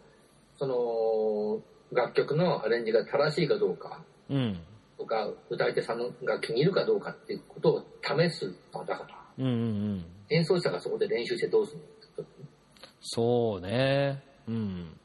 [0.57, 4.61] その、楽曲のアレンジが正しいかどうかうん。
[4.97, 9.55] とか、歌い手さんが気に入るかどうかっていうことを試す場だから、うんうんう
[9.97, 10.05] ん。
[10.31, 11.85] 演奏者がそこで練習してどうするの
[13.01, 14.23] そうね。
[14.49, 14.97] うん。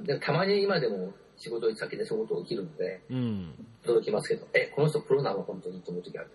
[0.00, 3.54] でたまに今でも仕事先でそういうこと起きるので、うん。
[3.84, 6.30] 驚きますけど、え、この人プロなの本当にと思う時ある。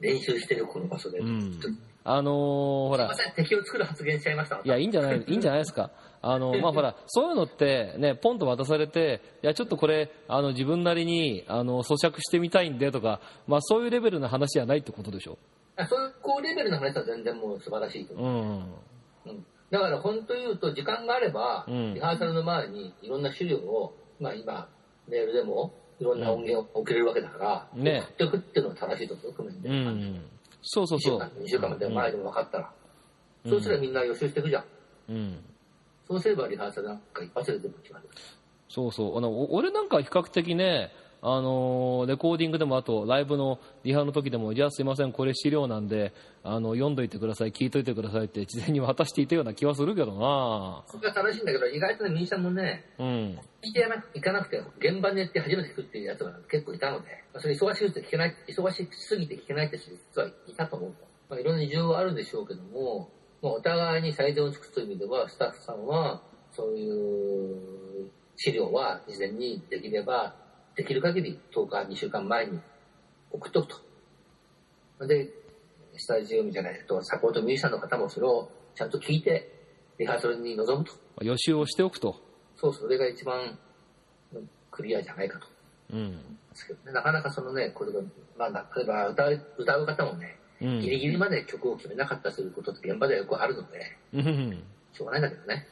[0.00, 1.18] 練習してるこの場所で。
[1.18, 1.60] うん
[2.06, 4.60] あのーほらま、せん、敵を作る発言しちゃいました。
[4.62, 5.90] いや、いいんじゃない、 いいんじゃないですか。
[6.20, 15.38] あの、まあ、ほら、そういうのって、ね、ポンと渡されて、いや、ちょっとこれ、あの、自分なりに、あの、咀嚼してみたいんでとか、まあ、そういうレベルの話じゃないってことでしょ。
[15.76, 18.26] あそういう高レベルの話は全然もう素晴らしいと思う。
[18.26, 19.32] うん。
[19.32, 24.68] うんだから本当言うと、時間があれば、うんリハーサルの前にいろんな資料を、まあ今、
[25.08, 29.68] メールでもいろんな音源を送れるわけだから、ね送っておくっていうのは正しいと思う、譜面で。
[29.68, 30.24] うん。
[30.62, 31.28] そうそう2週そう間、。
[31.40, 32.72] 2週間まで前でも分かったら。
[33.44, 34.64] うんそうすればみんな予習していくじゃん。
[35.10, 35.44] うん。
[36.08, 38.08] そうすればリハーサルなんか一発で全部決まる。
[38.70, 39.18] そうそう。
[39.18, 40.92] あの、お俺なんか比較的ね、
[41.26, 53.06] あのーレコーディングでもあとライブのリハの時でも、じゃあすいません、これ資料なんで、あの、読んどいてください、聞いといてくださいって事前に渡していたような気はするけどなそれが正しいんだけど、意外とね、ミュージシャンもね、うん。
[53.06, 61.06] 聞いてやな行かなくて、現場に行って初めて聞くっていうやつが結構いたので、まあ、それ忙しくて聞けない、忙しすぎて聞けないって人実はいたと思うと。
[61.30, 63.08] まあ、いろんな事情はあるんでしょうけども、
[63.40, 66.20] まあ、お互いに最善を尽くすという意味では、スタッフさんは、
[66.52, 70.43] そういう資料は事前にできれば、
[70.76, 72.60] できる限り10日、2週間前に
[73.30, 73.68] 送っとく
[74.98, 75.06] と。
[75.06, 75.28] で、
[75.96, 79.50] スタジオじゃないと、サポートミュージシャンの方もそれをちゃんと聞いて、
[79.98, 80.92] リハーサルに臨むと。
[81.22, 82.20] 予習をしておくと。
[82.56, 83.58] そう、それが一番
[84.70, 85.46] クリアじゃないかと。
[85.92, 86.12] うん。
[86.12, 86.18] で
[86.54, 88.00] すけどね、なかなかそのね、これが、
[88.36, 90.80] まあ、例えば歌う歌う方もね、うん。
[90.80, 94.62] ギリギリまで曲を決めなかったりすることって現場ではよくあるので、うん。
[94.92, 95.68] しょうがないんだけどね。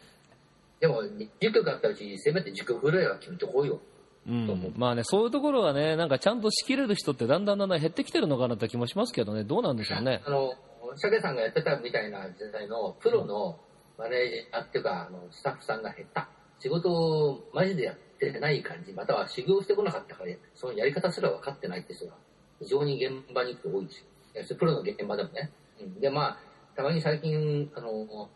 [0.78, 3.80] でも、10曲あったうち、せめて10曲ぐらいは決めてこうよ。
[4.26, 10.22] うん、まあね、そういうところがね、なんかちゃんと仕切れる人ってだんだんだんだん減ってきてるのかなって気もしますけどね、どうなんでしょうね。
[10.24, 10.54] あの、
[10.96, 13.58] シャケさんがやってたみたいな時代のプロの
[13.98, 16.28] マネージャーっていうか、あのスタッフさんが減った。
[16.60, 22.12] 仕事をマジでやってない感じ、または修行してこなかったから、そのやり方すら分かってないって人が
[22.60, 23.86] 非常に現場に行くと多い
[24.34, 24.58] ですよ。
[24.58, 25.50] プロの現場でもね。
[25.80, 26.38] うんで、まあ、
[26.76, 28.30] たまに最近、あの、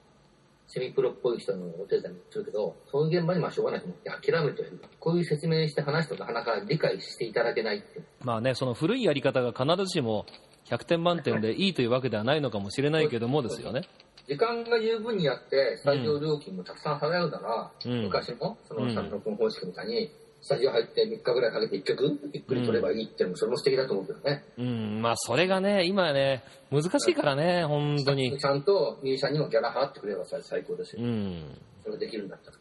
[0.69, 4.81] セミプロっぽい人のお手伝いもするけど、そういう現場にまあしょうがないと思って諦めてはいる。
[4.99, 8.03] こういう説明して話すとなかなか理解していただけないって。
[8.21, 10.27] まあね、その古いやり方が必ずしも
[10.67, 13.83] 100点満点でいいというわけではないのかもしれないけどもですよね。
[14.27, 20.11] 時間が十分にやって、スタジオ料金もたくさん払うなら、うん昔のそうんの三録音方式みたいに、
[20.47, 24.45] スタジオ入って3日ぐらいかけて1曲ゆっくり撮ればいいっていうのも、それも素敵だと思うけどね。
[24.57, 28.39] うん、まあそれがね、今ね、難しいからね、本当に。
[28.39, 31.03] ちゃんとミュージシャンにもギャラ払ってくれればさ最高ですよ。
[31.03, 31.43] うん。
[31.83, 32.57] それができるんだったら。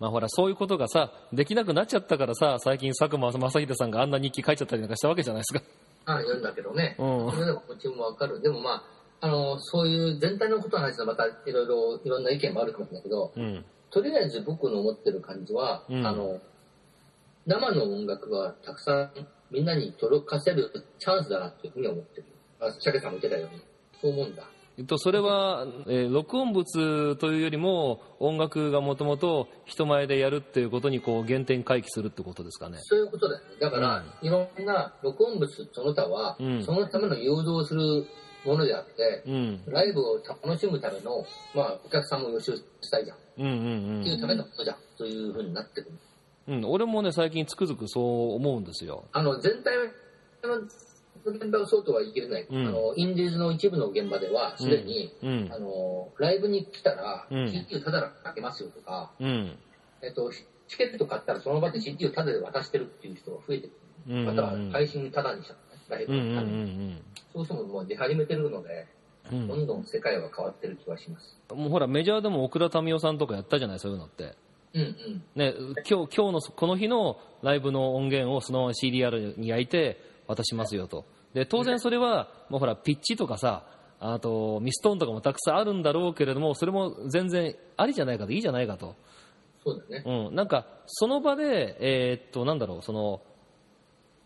[0.00, 5.62] まあほら、そういうことがさ、できなくなっちゃったからさ、最近佐久間正秀さんがあんな日記書いちゃったりなんかしたわけじゃないですか。
[6.06, 6.96] ああ、言うんだけどね。
[6.98, 8.40] うんそれでもこっちもわかる。
[8.40, 8.82] でもま
[9.20, 13.62] あ、あの、そういう全体のことの話はまたいろいろ、いろんな意見もあるかもしれないけど、うん。
[13.90, 16.40] とりあえず僕の思ってる感じは、うんあの、
[17.46, 19.10] 生の音楽はたくさん
[19.50, 22.24] みんなに届かせるチャンスだなっていうふうに思ってる。
[22.60, 23.62] あ、シャケさんも言ってたように。
[24.00, 24.44] そう思うんだ。
[24.78, 32.78] えっと、それは、えー録音物というよりも、音楽がもともと人前でやるっていうことにこう原点回帰するってことですかね。
[32.80, 33.56] そういうことだよね。
[33.60, 38.06] だから、いろんな録音物その他は、うんそのための誘導する
[38.46, 39.62] ものであって、うん。
[39.66, 41.24] ライブを楽しむための、
[41.54, 43.16] まあ、お客さんも予習したいじゃん。
[43.18, 44.76] っうんうんていうためのことじゃん。
[44.96, 45.98] というふうになってくる。
[46.48, 46.58] うん。
[46.58, 49.04] うん、俺もね、最近つくづくそう思うんですよ。
[49.12, 50.58] あの、全体の
[51.24, 52.46] 現場はそうとは言い切れない。
[52.50, 55.58] うんあの、インディーズの一部の現場では、すでに、うんあ。
[55.58, 59.56] の、ライブに来たら、うん CD をタダでかけますよとか、うん。
[60.02, 60.30] えっと、
[60.68, 63.72] チケット買ったらその場で CD をタダで渡してるっていう人が増えてる。
[64.08, 64.26] うんうんうん。
[64.26, 65.54] または配信タダにした、
[65.94, 66.98] ライブうんうんのためにうん
[67.34, 68.86] そうしてももう出始めてるので、
[69.30, 69.46] うん。
[69.48, 71.36] どんどん世界は変わってる気がします。
[71.54, 74.34] もうほら、メジャーでも奥田民生さんとかやったじゃない、そういうのって。
[74.74, 75.22] うんうん。
[75.34, 75.54] ね、
[75.88, 81.04] 今日、今日の、この日のライブの音源をそのまま CDR に焼いて渡しますよと。
[81.34, 83.66] で、当然それは、もうほら、ピッチとかさ、
[84.00, 88.96] あと、ミストーンとかもたくさんあるんだろうけれども、それも全然ありじゃないかと、いいじゃないかと。
[89.64, 90.28] そうだね。
[90.28, 93.22] うん、なんか、その場で、えーっと、なんだろう、その、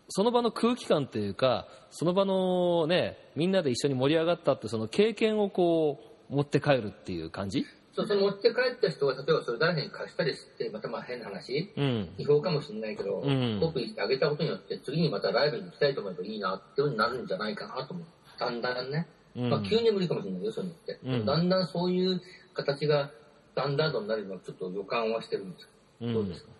[0.09, 7.65] その場の空気感というか、その場のね、みんなで一緒に盛り上がったって、その経験をこう、持って帰るっていう感じ？
[7.97, 12.09] そう、その持って帰った人が、例えばそれ誰かに貸したりして、またまあ変な話、うん。
[12.19, 18.05] 違法かもしれないけど、うんコピーしてあげたことによって、次にまたライブに行きたいと思えばいいなっていうふうになるんじゃないかなと思う。
[18.39, 19.07] だんだんね。
[19.35, 20.99] うんまあ急には無理かもしれないよ、そういうのって。
[21.03, 22.21] うんだんだんそういう
[22.53, 23.09] 形が、
[23.55, 25.67] だんだんとなるのはちょっと予感はしてるんです
[26.13, 26.51] どうですか？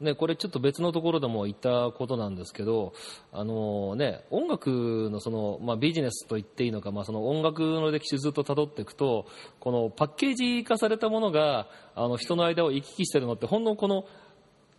[0.00, 2.92] ね、これちょっと別のところでも言ったことなんですけど、
[3.32, 9.26] あのね、音楽のその、まあ、ビジネスと言っていいのか、まあ、その音楽の歴史ずっと辿っていくと、
[9.60, 14.04] このパッケージ化されたものが、あの人の間を行き来してるのって、ほんのこの、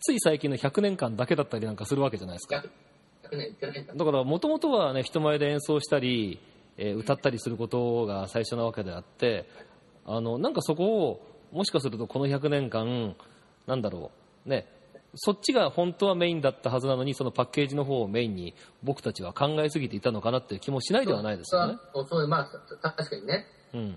[0.02, 2.58] つい最近の100年間だけだったりなんかするわけじゃないですか。
[2.58, 2.86] 100
[3.32, 3.94] 100年行ってないんだ。
[3.94, 6.40] だから、もともとはね、人前で演奏したり、
[6.78, 9.48] えー歌ったりすることが最初なわけであって、
[10.06, 11.22] あの、なんかそこを、
[11.54, 13.16] もしかするとこの100年間、
[13.66, 14.12] なんだろ
[14.46, 14.68] う、ね、
[15.16, 21.78] そっちが本当はメインだったはずなのに、そのパッケージの方をメインに僕たちは考えすぎていたのかなっていう気もしないではないですよね。
[21.94, 22.46] そうそう、まあ、
[22.82, 23.96] た確かにね、うん。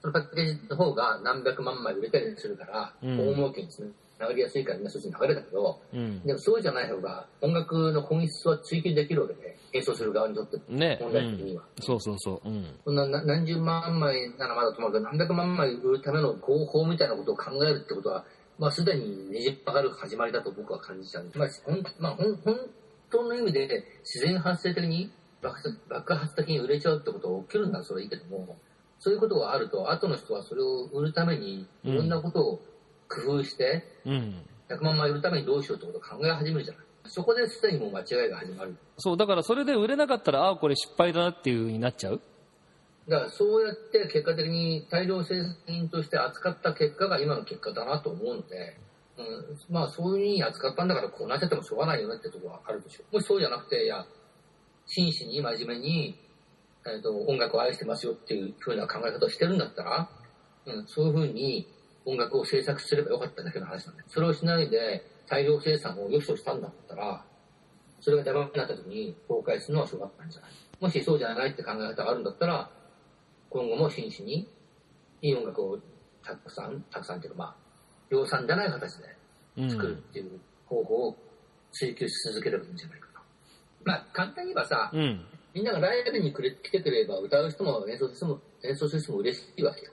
[0.00, 3.80] そのパッケージの方が何百万枚売れたりするから、うん大儲けにつ
[4.18, 6.22] ながりやすいからみんなそっちに流れたけど、うん。
[6.22, 11.64] でもそうじゃない方が音楽の本質は追求できるわけで、演奏する側にとってもね、問うん題的には。。
[11.80, 12.48] そうそうそう。
[12.48, 12.66] うん。
[12.84, 18.24] そんなな何十万枚ならまだともかく何百万枚売るための合法みたいなことを考えるってことは、
[18.58, 21.30] まあ、すでにねじ曲がる始まりだと僕は感じちゃう。
[21.34, 22.56] まあ、ほんまあ、ほん本
[23.10, 25.10] 当の意味で自然発生的に
[25.42, 28.56] 爆発爆発的に売れちゃうってことが起きるんだらそれはいいけども、
[28.98, 32.60] そういうことがあると、後の人はそれを売るためにいろんなことを
[33.08, 34.42] 工夫して、うん。
[34.68, 36.86] 100万枚売るためにどうしようってことを考え始めるじゃない。
[37.08, 38.76] そこですでにもう間違いが始まる。
[38.98, 42.20] そう、だからそれで売れなかったら、ああ、これ失敗だなっていう風になっちゃう。
[43.08, 48.76] だからそうやって結果的に大量生産品として扱った結果が今の結果だなと思うので、
[49.16, 53.14] うん、まあそういうふうに扱ったんだからこうなっちゃってもしょうがないよねってところはあるでしょう。
[53.14, 54.04] もしそうじゃなくて、いや、
[54.86, 56.18] 真摯に真面目に、
[56.84, 60.08] えー、と音楽を愛してますよっていうふうな考え方をしてるんだったら、
[60.66, 61.66] うん、そういうふうに
[62.04, 67.24] 音楽を制作すればよかっただけの話なんで、それをしないで大量生産を良しとしたんだったら、
[68.00, 72.70] それがダメになった時に崩壊するのはしょうがないんじゃないもしそうじゃないって考え方があるんだったら、
[73.50, 74.48] 今後も真摯に
[75.22, 75.78] いい音楽を
[76.24, 77.54] たくさん、たくさんっていうかまあ、
[78.10, 79.16] 量産じゃない形で
[79.58, 79.70] うん。
[79.70, 81.16] 作るっていう方法を
[81.72, 83.20] 追求し続ければいいんじゃないかな。
[83.84, 85.24] まあ、簡単に言えばさ、うん。
[85.54, 89.92] みんながライブに来てくれれば歌う人も演奏する人も、演奏する人も嬉しいわけよ。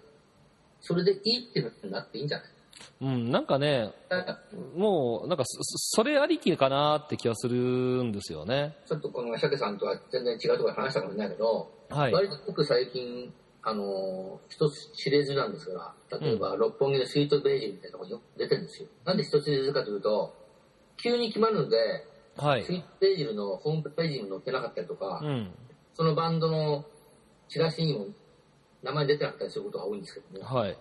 [0.81, 2.47] それでいいっていうふうになっていいんじゃない？
[3.01, 3.93] うん、なんかね、
[4.75, 8.75] もう、なんかそ、それありきかなって気がするんですよね。
[8.85, 12.11] ちょっとこのシャケさんとは全然違うところで話したかもしれないけど、はい。
[12.11, 13.33] 割と僕最近
[13.63, 18.87] あのー一つ知れずなんですが、例えば、六本木のスイートベージュみたいなとこ出てるんですよ。
[19.05, 20.35] なんで一つ知れずかというと、
[20.97, 21.77] 急に決まるので、
[22.37, 22.77] はいスイ。
[22.77, 25.51] ートベージュのホームページにも載ってなかったりとか、うん。
[25.95, 26.85] そのバンドの
[27.47, 28.07] チラシにも
[28.81, 30.77] 名前出てなかったりすることが多いんですけども、はい。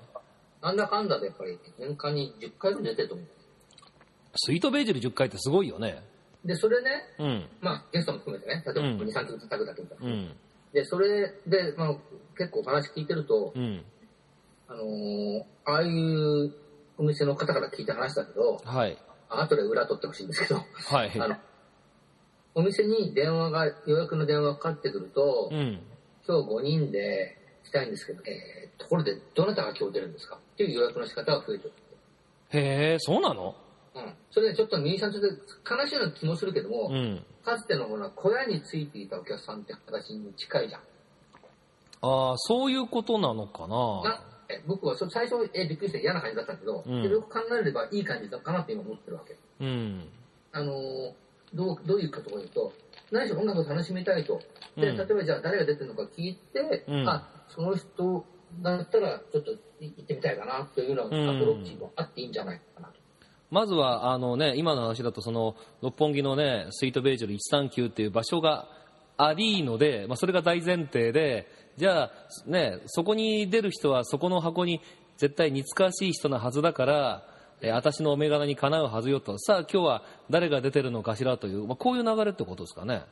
[0.61, 3.27] なんだかんだでやっぱり年間に10回ぐらい出てると思う。
[4.37, 6.03] スイートベージュで10回ってすごいよね。
[6.45, 7.47] で、それね、うん。
[7.61, 10.07] まあゲストも含めてね、例えばうん2、3曲叩くだけみたいな。
[10.07, 10.37] うん。
[10.73, 11.97] で、それで、まあ、
[12.37, 13.85] 結構お話聞いてると、うん。
[14.69, 16.53] あのーああいう
[16.99, 18.97] お店の方から聞いた話だけど、はい。
[19.29, 21.13] 後で裏取ってほしいんですけど、はい。
[21.21, 21.37] あの、
[22.55, 25.81] お店に電話が、予約の電話がかかってくると、うん。
[26.27, 31.73] 今日5人でしたいんですけど、えーところでどなたが今日出るんですかっていう予約の仕方が増えてる。
[32.51, 33.55] へえ、そうなの？
[33.95, 34.15] うん。
[34.31, 35.19] それでちょっとミュージシャンと
[35.75, 37.25] 悲しいような気もするけども、うん。
[37.45, 40.81] かつてのほら、小屋についていたお客さんって形に近いじゃん。
[42.03, 44.03] ああ、そういうことなのかな。
[44.03, 49.37] なえ僕はそ最初、えびっくりして嫌な感じだったけど、うんでよく考えればいい感じだかなって今思ってるわけ。
[49.61, 50.09] うん。
[50.53, 51.13] あのー
[51.55, 52.73] どうどういうかところ言うと、
[53.11, 54.41] 何しろ音楽を楽しみたいと。
[54.77, 58.25] で、うん例えばじゃあ誰が出てるのか聞いて、うんあ、その人
[58.63, 62.95] だったらちょっと行ってみたいかなというようなアプローチもあっていいんじゃないかなと。
[63.53, 68.67] まずは、あのね、今の話だと、その、六本木のね、スイートベージュル139っていう場所が
[69.19, 72.11] ありので、まあ、それが大前提で、じゃあ、
[72.47, 74.81] ね、そこに出る人は、そこの箱に
[75.19, 77.25] 絶対似つかしい人なはずだから、
[77.61, 83.03] えー私のお目柄にかなうはずよと、さあ今日は誰が出てるのかしらという、まあ、こういう流れってことですかね。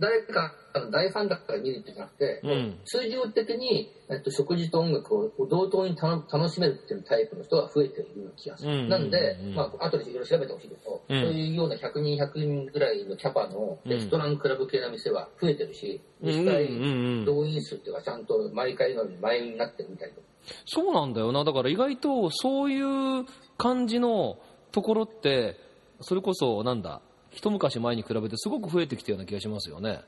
[0.00, 2.78] 誰かあの大ファンだから見るってじゃなくて、うん。
[2.84, 8.70] 通常的に、えっと、食事と音楽を同等に楽しめるっていうタイプの人が増えているような気がする。
[8.70, 8.78] うん。
[8.78, 8.84] うんうん。
[8.84, 8.88] うん。
[8.88, 11.20] なんで、まあ後でいろいろ調べてほしいけど、うん。
[11.20, 16.68] そういうような100人、100人ぐらいのキャパのレストランクラブ系の店は増えてるし、実際、
[17.24, 20.14] 動員数っていうのはちゃんと毎回の前になってるみたいで。
[20.66, 21.44] そうなんだよな。
[21.44, 23.26] だから意外とそういう
[23.58, 24.38] 感じの
[24.72, 25.56] ところって、
[26.00, 30.00] それこそなんだ、一昔前に比べてすごく増えてきたような気がしますよね。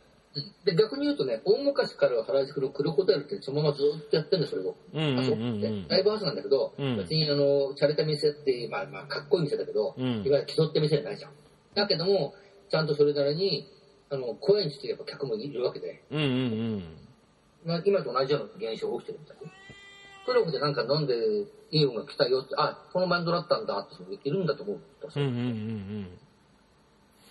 [0.65, 4.77] で逆に言うとね、大昔から原宿のクルホテルってそのままずっとやってるんですよ、それを。
[4.95, 11.33] うんうんうんうんあそこってライブハウスなんだけど、うん別にあの、洒落た店って、まあまあ、かっこいい店だけど、うんいわゆる競って店じゃないじゃん。
[11.75, 12.35] だけども、
[12.71, 13.69] ちゃんとそれなりに、
[14.09, 16.29] あの、声についてやっぱ客もいるわけで、うんうんう
[16.79, 16.85] ん。
[17.67, 19.53] まあ、今と同じような現象が起きてるみたいな。
[20.25, 21.15] クラブでなんか飲んで
[21.71, 24.77] いい音楽来たよって、あ、このバンドだったんだって人もいるんだと思う。
[24.77, 26.07] うんうんうん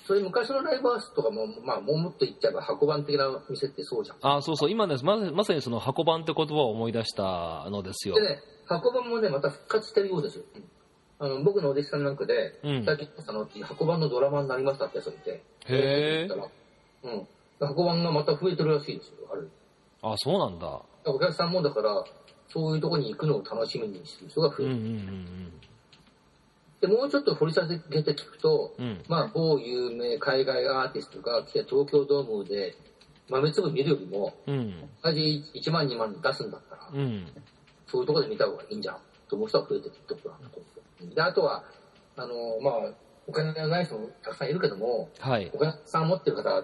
[0.06, 4.18] それ昔のライブハウスとかも、まあ、もっと言っちゃえば箱番的な店ってそうじゃん。
[4.22, 5.06] あそうそう、今です。
[5.06, 8.22] まさまさにその箱番って言葉を思い出したのですよで。
[8.22, 10.44] ね、箱番もね、また復活してるようですよ。
[11.20, 16.50] あの、僕のお弟子さんなんかで、うん最近、あの、箱番のドラマになりましたってやつがいて、へー
[17.04, 17.28] うん。
[17.60, 19.44] 箱番がまた増えてるらしいですよ、あれ。
[20.02, 20.82] あ、そうなんだ。
[21.06, 22.04] お客さんもだから、
[22.50, 24.74] そういうとこに行くのを楽しみにしてる人が増える。
[24.74, 25.54] うんうんうん
[26.82, 28.86] で、もうちょっと掘り下げて聞くと、うん。
[28.86, 29.02] うん。
[29.08, 32.76] まあ、某有名海外アーティストが来て東京ドームで
[33.30, 34.90] 豆粒見るよりも、うん。
[35.04, 37.28] 同じ1万2万出すんだったら、うん。
[37.88, 38.98] そういうところで見た方がいいんじゃん
[39.30, 41.16] と思う人が増えてるってことなんだと思う。
[41.16, 41.64] で、あとは、
[42.16, 42.94] あの、まあ、
[43.28, 45.60] お金がない人もたくさんいるけども、はいお。
[45.60, 46.64] 客さん持ってる方が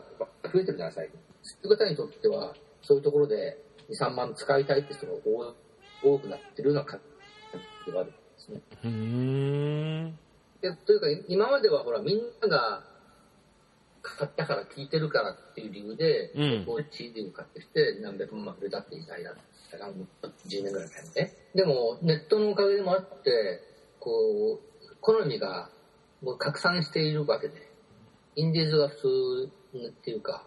[0.52, 1.18] 増えてるじゃないですか。
[1.44, 3.58] そういう方にとっては、そういうところで
[3.90, 5.54] 2、3万使いたいって人が多
[6.02, 7.00] 多くなってるような感
[7.86, 8.14] じがあるん
[8.50, 8.62] ですね。
[8.84, 8.90] うー
[10.08, 10.20] ん。
[10.62, 12.84] でというか、今まではほら、みんなが
[14.02, 16.44] 買ったから聞いてるからっていう理由で、う
[16.80, 19.34] ん CD を買ってきて何百万売れたって時代だっ
[19.72, 21.34] たから、もう10年ぐらい前にね。
[21.54, 23.62] でも、ネットのおかげでもあって、
[24.00, 25.70] こう、好みが
[26.22, 27.70] もう拡散しているわけで、
[28.36, 30.44] インディーズが普通っていうか、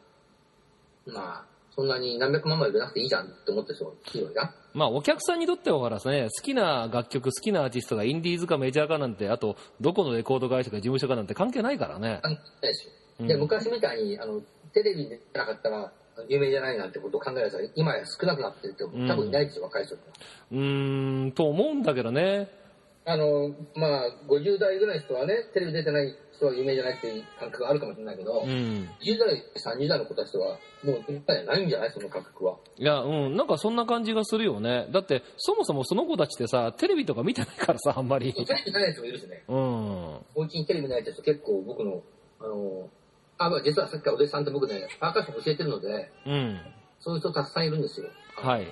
[1.07, 4.55] まあ、そんなに何百万も売れなくていいじゃんって思ってる人がいるわけだ。
[4.73, 12.21] まあ、お客さんにとってはほらね、好きな楽曲、好きなアーティストがインディーズかメジャーかなんて、あと、どこのレコード会社か事務所かなんて関係ないからね。
[12.23, 12.75] 関係ない
[13.21, 14.41] でで、昔みたいに、あの、
[14.73, 15.93] テレビでなかったら、
[16.29, 19.95] 有名じゃないなんてことを考えるやつは、今や少なくなってるって、多分いないですよ、若い人。
[19.95, 22.60] うーん、と思うんだけどね。
[23.07, 28.49] あの、まあ、50代ぐらいの人はね、テレビ出てない人は有名じゃないっていう感覚があるかもしれないけど、うん。
[28.49, 31.93] 10代、30代の子たちは、もう、今やないんじゃない？
[31.93, 32.57] その感覚は。
[32.77, 34.87] いや、うん、なんかそんな感じがするよね。
[34.93, 38.33] だって、そもそもその子たちってさ、テレビとか見てないからさ、あんまり。
[38.35, 39.45] テレビない人もいるしね。
[39.49, 39.57] うん。
[39.59, 42.03] お家にテレビない人結構僕の、
[42.41, 42.89] あの、
[43.39, 46.61] あ、まあ実はさっきからお弟子さんって僕ね、パーカッション教えてるので、うん。
[47.01, 48.09] そういう人たくさんいるんですよ。
[48.37, 48.67] はい。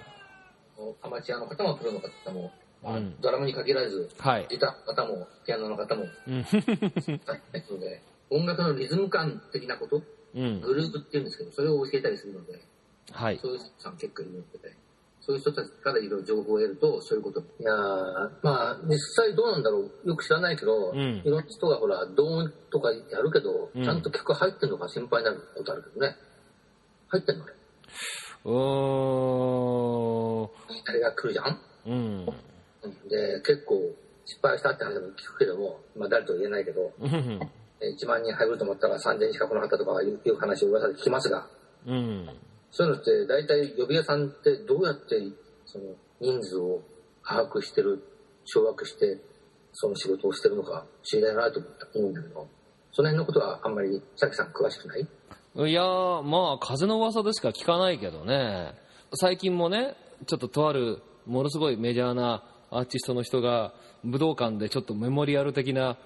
[1.02, 2.52] アマチュアの方もプロの方も、
[2.82, 4.46] まあうんドラムに限らず、はい。
[4.48, 6.42] ギターの方も、ピアノの方も、うん。
[6.42, 6.62] です
[7.72, 10.02] ので、音楽のリズム感的なこと、
[10.34, 10.60] うん。
[10.60, 12.60] グループっていうんですけど、それを教えたりするので、
[13.10, 13.38] はい。
[13.42, 14.76] そういう人さん結構いるので、
[15.20, 17.40] そういう人たちからいろいろ情報を得ると、そういうこと。
[17.40, 19.90] いやーまあ、実際どうなんだろう。
[20.08, 26.16] よく知らないけど、うんいろんな人がほら、動音とかやるけど、うんちゃんと曲入ってんのか心配になることあるけどね。
[27.08, 27.54] 入ってんのあれ。
[28.44, 28.52] うー
[30.44, 30.48] ん。
[30.86, 31.60] あれが来るじゃん？
[31.86, 32.26] うん。
[33.08, 33.80] で、結構
[34.24, 37.40] 失敗したって話も聞くけども、まあ誰とは言えないけど、うん。
[37.80, 41.46] 1万人入ると思ったら3000人しか来なかったとかいう話を噂で聞きますが、
[41.86, 42.28] うん。
[42.70, 45.16] そういうのって大体呼び屋さんってどうやって
[45.64, 45.84] その
[46.20, 46.82] 人数を
[47.24, 48.02] 把握してる、
[48.44, 49.18] 掌握して
[49.72, 52.48] その仕事をしてるのか知りたいなと思った思うんだけど、
[52.92, 55.00] その辺のことはあんまりさきさん詳しくない？
[55.00, 58.74] いやー、まあ、風の噂でしか聞かないけどね。
[59.14, 63.72] 最近もね、ちょっととある、ものすごいメジャーなアーティストの人が、
[64.04, 65.96] 武道館でちょっとメモリアル的な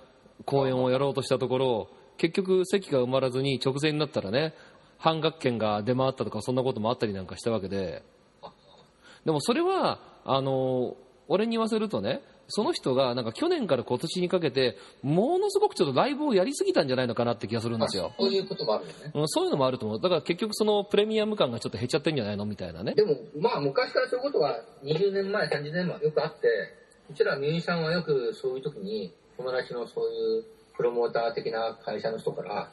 [0.44, 4.54] 公演をやろうとしたところ、結局席が埋まらずに直前になったらね、
[4.98, 8.02] 半額券が出回ったとか、そんなこともあったりなんかしたわけで。
[9.24, 10.96] でもそれは、あの、
[11.28, 12.22] 俺に言わせるとね、
[12.54, 18.12] その人がなんか去年から今年にかけて、ものすごくちょっとライブをやりすぎたんじゃないのかなって気がするんですよ。
[18.18, 19.12] そういうこともあるよね。
[19.14, 20.00] うんそういうのもあると思う。
[20.00, 22.44] だから結局そのプレミアム感がちょっと減っちゃってんじゃないの？
[22.44, 22.94] みたいなね。
[22.94, 26.48] でも、まあ昔からそういうことは20年前、30年前よくあって、
[27.10, 30.44] うちらミュージシャンはよくそういう時に友達のそういう
[30.76, 32.70] プロモーター的な会社の人から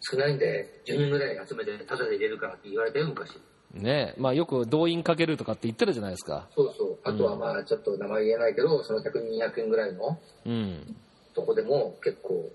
[0.00, 3.38] 少ないんで10人ぐらい集めてタダで入れるからって言われたよ昔。
[3.74, 6.48] ねまあよく動員かけるとかって言ってるじゃないですか。
[6.54, 6.98] そうそう。
[7.04, 10.96] あとはまあちょっと名前言えないけど、その100人200円ぐらいのうん。
[11.34, 12.50] とこでも結構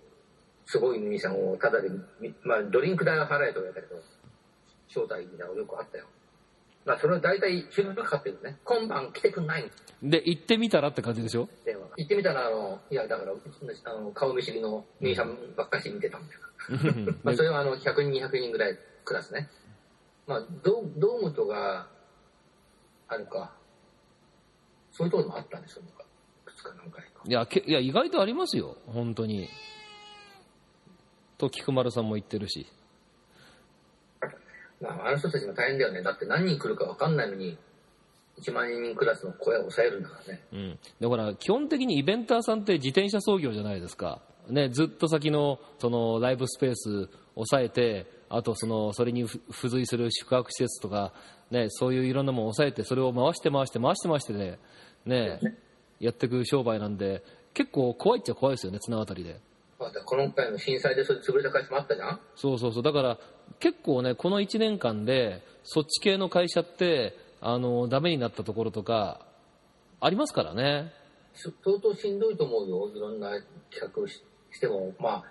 [0.67, 1.89] すごいミュージシャンをタダで、
[2.19, 4.01] みまあドリンク代は払えと言われたけど、
[4.89, 6.05] 招待みたいなのよくあったよ。
[6.85, 8.57] まあそれは大体昼間かかってるのね。
[8.63, 9.69] 今晩来てくんない
[10.03, 11.49] で、行ってみたらって感じでしょ？
[11.65, 11.95] 電話が。
[11.97, 16.35] 行ってみたら、あの、いやだから、あの顔見知りのミュージシャンばっかし見てたみた
[16.93, 17.13] いな。
[17.23, 19.49] まあそれはあの100人200人ぐらいクラスね。
[20.27, 21.87] まあドドームとか
[23.07, 23.53] あるか。
[24.91, 25.83] そういうところもあったんですよ。
[25.83, 26.05] なんかい
[26.45, 27.21] くつか何回か。
[27.23, 28.77] いやけ、いや、意外とありますよ。
[28.87, 29.47] 本当に。
[31.37, 32.65] と、菊丸さんも言ってるし。
[34.81, 36.01] まあ、あの人たちも大変だよね。
[36.01, 37.57] だって何人来るか分かんないのに、
[38.41, 40.41] 1万人クラスの声を抑えるんだからね。
[40.51, 40.79] うん。
[40.99, 44.21] だから、基本的にイベンターさんって自転車操業じゃないですか。
[44.49, 51.13] ね、ずっと先の、その、ライブスペース抑えて、あと、その、それに付付随する宿泊施設とか、
[51.51, 54.59] ね、そういういろんなものを抑えて、それを回して回して回して回してね、
[55.05, 55.39] ね、
[55.99, 57.23] やっていく商売なんで、
[57.53, 59.39] 結構怖いっちゃ怖いですよね、綱渡りで。
[59.79, 62.19] まあ、この回の震災でそれ潰れた会社もあったじゃん？
[62.35, 62.83] そうそうそう。
[62.83, 63.19] だから、
[63.59, 69.25] 結構ね、この1年間で、そっち系の会社って、あの、ダメになったところとか、
[69.99, 70.91] ありますからね。
[71.35, 72.91] し相当しんどいと思うよ。
[72.95, 73.29] いろんな
[73.71, 74.21] 企画をし
[74.51, 75.23] しても、まあ、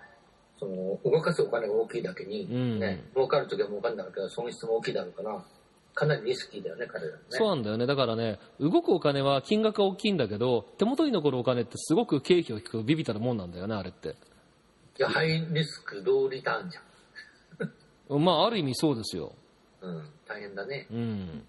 [0.59, 5.43] その、動かすお金が大きいだけに、うんね、儲かるときは儲かるんだろうけど、損失も大きいだろうから、
[5.93, 7.19] かなりリスキーだよね、彼らね。
[7.29, 7.87] そうなんだよね。
[7.87, 14.09] だからね、動くお金は金額が大きいんだけど、手元に残るお金ってすごく経費を引くビビたるもんなんだよね、あれって。
[14.09, 14.13] い
[14.99, 16.77] や、ハイリスク、ローリターンじ
[18.09, 19.33] まあ、ある意味そうですよ。
[19.81, 19.89] ゃん。
[19.89, 20.87] うん、大変だね。
[20.91, 21.45] うん。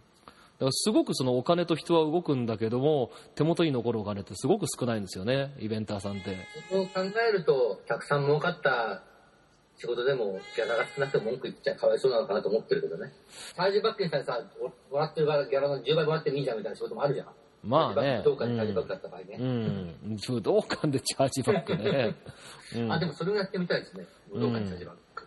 [0.59, 6.36] だからすごくそのお金と人は動くんだけども、手元に残るお金ってすごく少ないんですよね、イベンターさんって。
[6.68, 9.02] そう考えると、たくさん儲かった
[9.76, 13.12] 仕事でも、ギャラが少なくても文句言っちゃかわいそうなのかなと思ってるけどね。
[13.54, 17.28] チャージバックにささ、おもらってるギャラの10倍もらってもいいじゃんみたいな仕事もあるじゃん。
[17.62, 18.22] まあね。
[18.24, 19.36] どうかにチャージバックだった場合ね。
[19.38, 20.16] うん。
[20.16, 22.16] 武道館でチャージバックね。
[22.74, 24.06] うんあ、でもそれをやってみたいですね。
[24.32, 25.26] 武道館にチャージバック。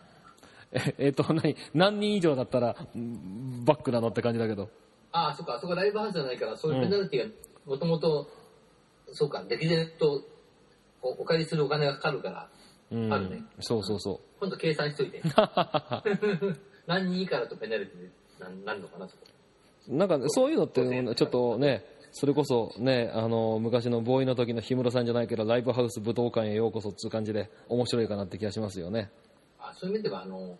[0.73, 4.69] ええっと、何、何人以上だったら、んバックなのって感じだけど。
[5.11, 7.35] ああ、そっか、あそこライブハウスじゃないから、そういうペナルティが、
[7.65, 8.29] もともと、
[9.11, 10.23] そうか、歴然と
[11.01, 12.49] おお借りするお金がかかるから、
[12.91, 13.13] うん。
[13.13, 15.21] あるねそうそうそ今度計算しといて。
[16.87, 18.09] 何人以下だとペナルティに
[18.39, 19.23] ななるのかな、そこ。
[19.89, 19.95] う。
[19.95, 29.11] なんか、そういうのって、ちょっとね、それこそね、あの、昔のボーイの時の氷室さんじゃないけど、ライブハウス武道館へようこそっていう感じで、面白いかなって気がしますよね。
[29.59, 30.57] あそういう意味では、あの、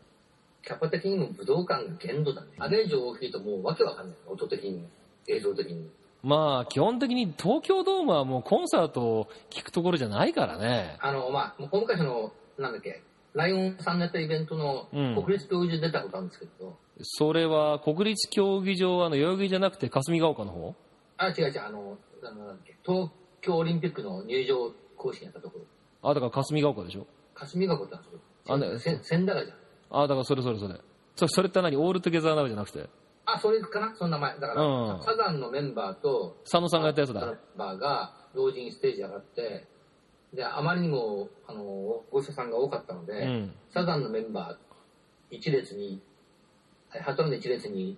[0.63, 2.47] キャパ的にも武道館が限度だね。
[2.59, 4.15] あれ以上大きいともうわけわかんない。
[4.27, 4.87] 音的にも、
[5.27, 5.89] 映像的にも。
[6.23, 10.97] まあ、基本的に東京ドームはもうコンサートを聞くところじゃないからね。
[10.99, 13.01] あの、まあ、大昔の、なんだっけ、
[13.33, 20.75] ライオンさんのやったイベントのうん国立競技場で出たことあるんですけど、それは国立競技場はあの代々木じゃなくて霞ヶ丘の方？
[21.17, 23.09] あ、違う違う、あの、あのなんだっけ東
[23.41, 25.65] 京オリンピックの入場行進やったところ、
[26.07, 27.07] あ、だから霞ヶ丘でしょ？
[27.33, 28.19] 霞ヶ丘ってなんですよ。
[28.47, 29.60] あねせ千駄ヶ谷じゃん。
[29.91, 30.75] あ、だからそれそれそれ。
[31.15, 31.75] そそれって何？
[31.75, 32.89] オールトゥゲザーナウじゃなくて？
[33.25, 33.95] あ、それかな？
[33.95, 34.39] その名前。
[34.39, 37.37] だから、うんサザンのメンバーと、佐野さんがやったやつだメン。
[37.57, 39.67] バーが同時にステージ上がって、
[40.33, 41.63] で、あまりにも、あの、
[42.09, 43.53] ご者さんが多かったので、うん。
[43.73, 46.01] サザンのメンバー一列に、
[46.89, 47.97] ハトラの一列に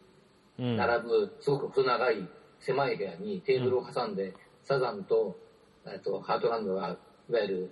[0.59, 0.75] うん。
[0.77, 2.27] 並ぶ、すごく細長い
[2.59, 4.33] 狭い部屋にテーブルを挟んで、
[4.63, 5.37] サザンと、
[5.85, 6.97] えっと、ハートランドが、
[7.29, 7.71] いわゆる、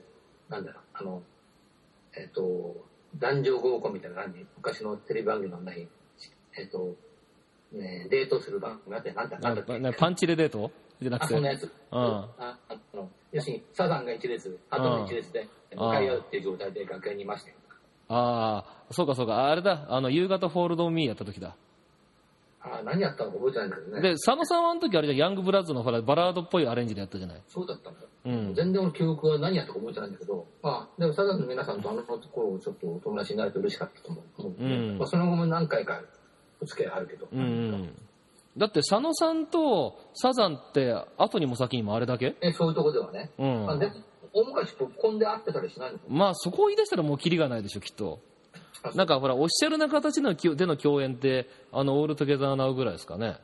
[0.49, 1.23] なんだろう、あの、
[2.15, 2.75] えっと、
[3.19, 5.87] 男女合コンみたいな感じ、昔のテレビ番組のない、
[6.57, 6.95] えっと、
[7.71, 9.79] ね、デートする番組あって、なんだ、なんだっけ？
[9.79, 10.71] なパンチ DEデート？
[11.01, 11.33] じゃなあ、くて？
[11.33, 11.63] そんなやつ。
[11.63, 12.57] うんああ
[12.93, 17.55] の要するに、サザンが一列、ハートが一列で、向かい合うっていう状態で楽屋にいましたよ。
[18.09, 21.55] ああ、そうかそうか、あれだ、あの、夕方フォールドミーやった時だ。
[22.63, 24.01] あ何やったのか覚えてないんだけどね。
[24.01, 27.41] で、佐野さんはあの時あれじゃんヤングブラッズのほら、バラードっぽいアレンジでやったじゃない？
[27.47, 27.99] そうだったんだ。
[28.25, 28.53] うん。
[28.53, 34.63] 全然俺記憶は何やったか覚えてないんだけど、まあ、でもサザンの皆さんとあの頃ちょっとお友達になれて嬉しかったと思う。
[34.63, 36.01] うんまあ、その後も何回か
[36.61, 37.27] お付き合いあるけど。
[37.31, 38.01] うんうん。
[38.57, 42.35] だって佐野さんとサザンって後にも先にもあれだけ？
[42.41, 43.31] えそういうとこではね。
[43.39, 43.91] うんまあ、で
[44.33, 48.19] 大昔ポップコンで会ってたりしないのかまあそこを言い出したらもうキリがないでしょきっと
[48.95, 53.37] なんかほらオフィシャルな形のきでの共演ってあの All Together Now ぐらいですかね。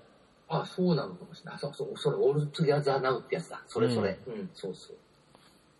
[0.50, 1.56] あ、そうなのかもしれない。
[1.56, 3.62] あそうそう、それ、 All Together Now ってやつだ。
[3.68, 4.18] それそれ。
[4.28, 4.98] うん、そうそう。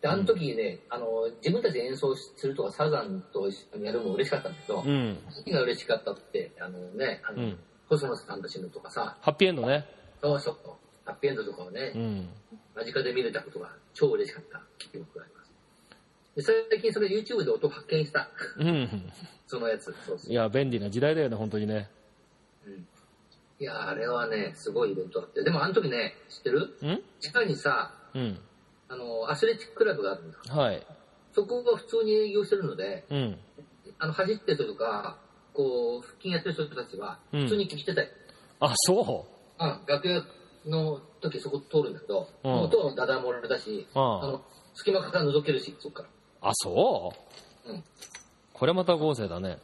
[0.02, 3.50] で、あの時ね、あの、自分たちで演奏するとか、サザンと
[3.80, 5.18] やるのも嬉しかったんだけど、うん。
[5.46, 7.60] 何が嬉しかったって、あのね、あの、うん。
[7.88, 9.86] コスモスさんたちのとかさ、はっぴいえんどね。
[10.22, 10.58] そうそう、
[11.06, 12.30] はっぴいえんどとかをね、うん。
[12.76, 15.37] 間近で見れたことが超嬉しかった記憶があります。
[16.38, 18.30] で最近それ YouTube で音発見した。
[18.60, 19.12] うん。
[19.48, 19.86] そのやつ。
[19.86, 20.32] そうそう。
[20.32, 21.90] いや便利な時代だよね本当にね。
[22.64, 22.88] うん。
[23.60, 25.44] いや、あれはね、すごいイベントだって。
[25.44, 26.78] でもあの時ね、知ってる？
[26.80, 27.02] うん？
[27.20, 28.40] 地下にさ、うん。
[28.88, 30.38] あの、アスレチッククラブがあるんだ。
[30.54, 30.86] はい。
[31.34, 33.40] そこが普通に営業してるので、うん。
[33.98, 35.18] あの、走ってる人とか、
[35.54, 37.42] こう、腹筋やってる人たちは、うん。
[37.46, 38.10] 普通に聞いてたよ。
[38.60, 39.26] あそ
[39.60, 39.66] う？
[39.66, 40.24] ん、楽屋
[40.68, 42.54] の時そこ通るんだけど、うん。
[42.62, 44.44] 音はダダ漏れだし、あの、
[44.76, 46.10] 隙間から覗けるし、そっから。
[46.42, 47.14] うあそ
[47.68, 47.70] う？
[47.72, 47.84] うん。
[48.54, 49.58] これまた豪勢だね。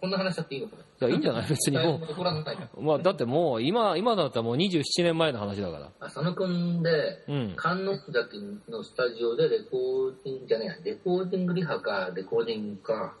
[0.00, 1.46] こんな話しちゃっていいのかいやいいんじゃない？
[1.48, 1.96] 別になも。
[1.96, 2.80] う。
[2.82, 5.90] まあだってもう今今だったらもう27年前の話だから。
[6.06, 7.52] 浅野くんで、うん。
[7.56, 8.38] 観音崎
[8.68, 13.14] のスタジオでレコーディングじゃねえや、レコーディングリハか、レコーディングか、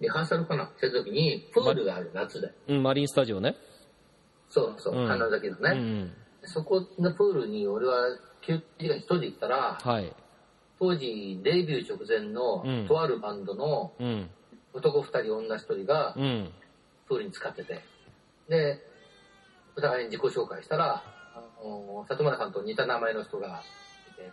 [0.00, 0.70] リハーサルかな？
[0.76, 2.52] してる時に、プールがある、夏で。
[2.68, 3.56] うんマリンスタジオね。
[4.50, 5.08] そうそう、うん。
[5.08, 5.70] 観音崎のね。
[5.70, 6.12] うん。
[6.42, 7.94] そこのプールに俺は
[8.42, 10.12] 休憩時間一人で行ったら、はい
[10.78, 12.86] 当時デビュー直前のうん。
[12.86, 14.30] とあるバンドのうん。
[14.72, 16.50] 男二人女一人がうん。
[17.08, 17.80] プールに使ってて、
[18.48, 18.80] で、
[19.76, 21.02] お互いに自己紹介したら、
[21.34, 23.62] あの里村さんと似た名前の人が
[24.12, 24.30] いて、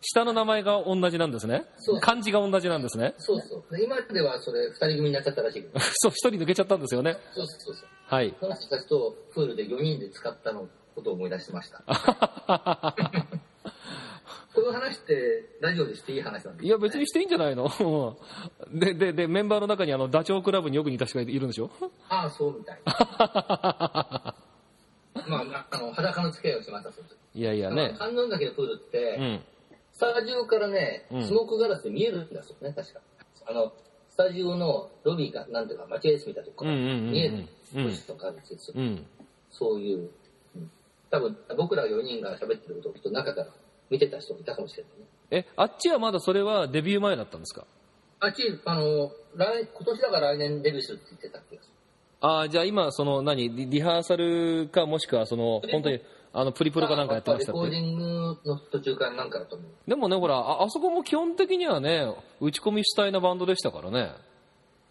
[0.00, 1.64] 下の名前が同じなんですね？
[1.78, 2.00] そう。
[2.00, 3.14] 漢字が同じなんですね？
[3.18, 3.76] そうそう。
[3.76, 7.16] で今ではそれ二人組になっちゃったらしいけど、 そう一人抜けちゃったんですよね？
[7.34, 7.86] そうそうそう。
[8.06, 8.34] はい。
[8.40, 11.82] その人たちとプールで4人で使ったのことを思い出してました。
[14.54, 17.64] この話ってラジオでしていい話なんですいや別にしていいんじゃないの？
[17.64, 21.70] う んでででメンバーの中にあのダチョウ倶楽部によく似た人がいるんでしょ？
[22.08, 22.80] ああ、そうみたい。
[25.28, 26.90] まあ、あの、裸の付き合いをしました。
[27.34, 27.94] いやいやね。
[27.98, 29.40] 観音崎のプールって、うん。
[29.92, 33.00] スタジオからねうん、スモークガラスで見えるんだそうね、確か。
[33.46, 33.72] あの、
[34.10, 37.34] スタジオのロビーが、なんていうか、待合室みたいなとこからうんうんうんうん見える
[37.76, 38.36] うんポジションがある。
[38.36, 38.40] ん。
[38.40, 38.74] ですよ。
[38.76, 39.06] うん。
[39.50, 40.10] そういう、
[40.56, 40.70] うん。
[41.10, 43.46] 多分、僕ら4人が喋ってることをきっと中から
[43.90, 45.06] 見てた人もいたかもしれないね。
[45.30, 47.66] えあっちはまだそれはデビュー前だったんですか？
[48.20, 51.74] あっち、あの、来、今年だから来年デビューするって言ってた気がする。
[52.20, 56.00] ああじゃあ今その何リリハーサルかもしくはその本当に
[56.32, 59.68] あのプリプロかなんかやってましたってレコーディングの途中からなんかだと思う。
[59.86, 62.10] でもねほらああそこも基本的にはね
[62.40, 64.12] 打ち込み主体なバンドでしたからね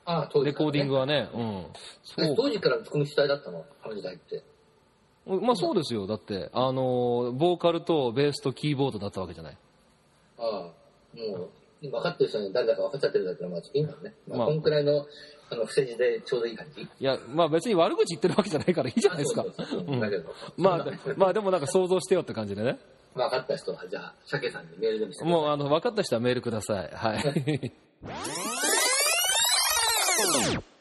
[0.05, 0.99] ああ、当時レコーディングは。
[1.01, 1.65] はねうん
[2.03, 4.43] そう当時から打ち込み主体だったの、あの時代って。
[5.25, 6.07] まあそうですよ。
[6.07, 9.57] だってあのボーカルとベースとキーボードだったわけじゃない。
[10.37, 10.47] ああ、
[11.17, 11.49] も
[11.81, 14.13] う、分かってる人に誰だか分かっちゃってるだけど、まあ、いいんだろうね。
[14.27, 14.47] まあ、まあ。
[14.47, 15.05] こんくらいの、
[15.49, 16.81] あの、伏せ字でちょうどいい感じ。
[16.81, 19.45] いやまあ別に悪口言ってるわけじゃないからいいじゃないですか。
[20.57, 20.85] まあ
[21.17, 22.79] まあでもなんか想像してよって感じでね。
[23.13, 26.89] 分かった人は、じゃあ、鮭さんにメールでもしてもうあの分かった人はメールください。
[26.93, 27.71] はい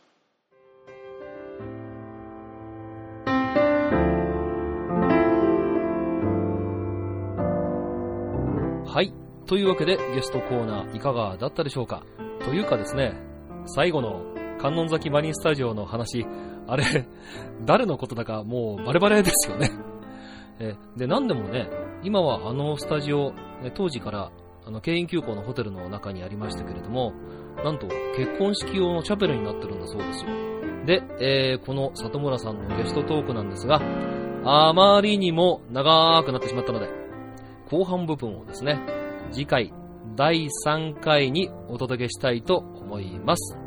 [8.94, 9.12] はい。
[9.46, 12.04] というわけでゲストコーナーいかがだったでしょうか？
[12.44, 13.20] というかですね、
[13.66, 14.22] 最後の
[14.60, 16.24] 観音崎マリンスタジオの話、
[16.68, 16.84] あれ、
[17.66, 19.68] 誰のことだかもうバレバレですよね。
[20.60, 21.68] えで、なんでもね、
[22.04, 23.32] 今はあのスタジオ、
[23.74, 24.30] 当時から
[24.64, 27.14] あの京浜急行のホテルの中にありましたけれども、
[27.64, 30.30] なんと結婚式用のチャペルになってるんだそうですよ。
[30.86, 33.80] で、えーこの里村さんのゲストトークなんですが、
[34.44, 37.03] あまりにも長くなってしまったので、
[37.70, 38.80] 後半部分をですね、
[39.30, 39.72] 次回
[40.16, 43.58] 第3回にお届けしたいと思います。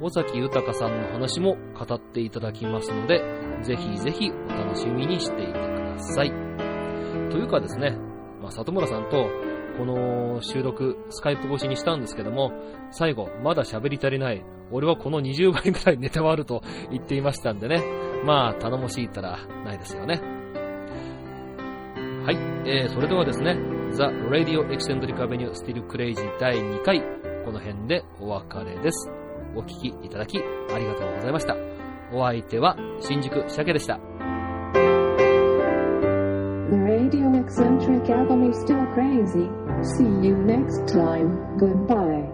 [0.00, 3.22] 尾崎豊さんの話も語っていただきますので、
[3.62, 6.30] ぜひぜひお楽しみにしていてください。
[7.30, 7.96] というかですね、
[8.40, 9.28] まあ、里村さんと
[9.78, 12.52] この収録、スカイプ越しにしたんですけども、
[12.90, 14.44] 最後、まだ喋り足りない。
[14.70, 17.82] 俺はこの20倍くらいネタはあると言っていましたんでね。
[18.24, 20.41] まあ、頼もしいったらないですよね。
[22.24, 22.36] はい。
[22.64, 23.56] えー、それではですね、
[23.96, 27.02] The Radio Eccentric Avenue Still Crazy 第2回、
[27.44, 29.10] この辺でお別れです。
[29.56, 31.56] お聞きいただきありがとうございました。
[32.12, 33.98] お相手は新宿鮭でした。
[36.70, 39.50] The Radio Eccentric Avenue Still Crazy.
[39.82, 41.36] See you next time.
[41.58, 42.31] Goodbye.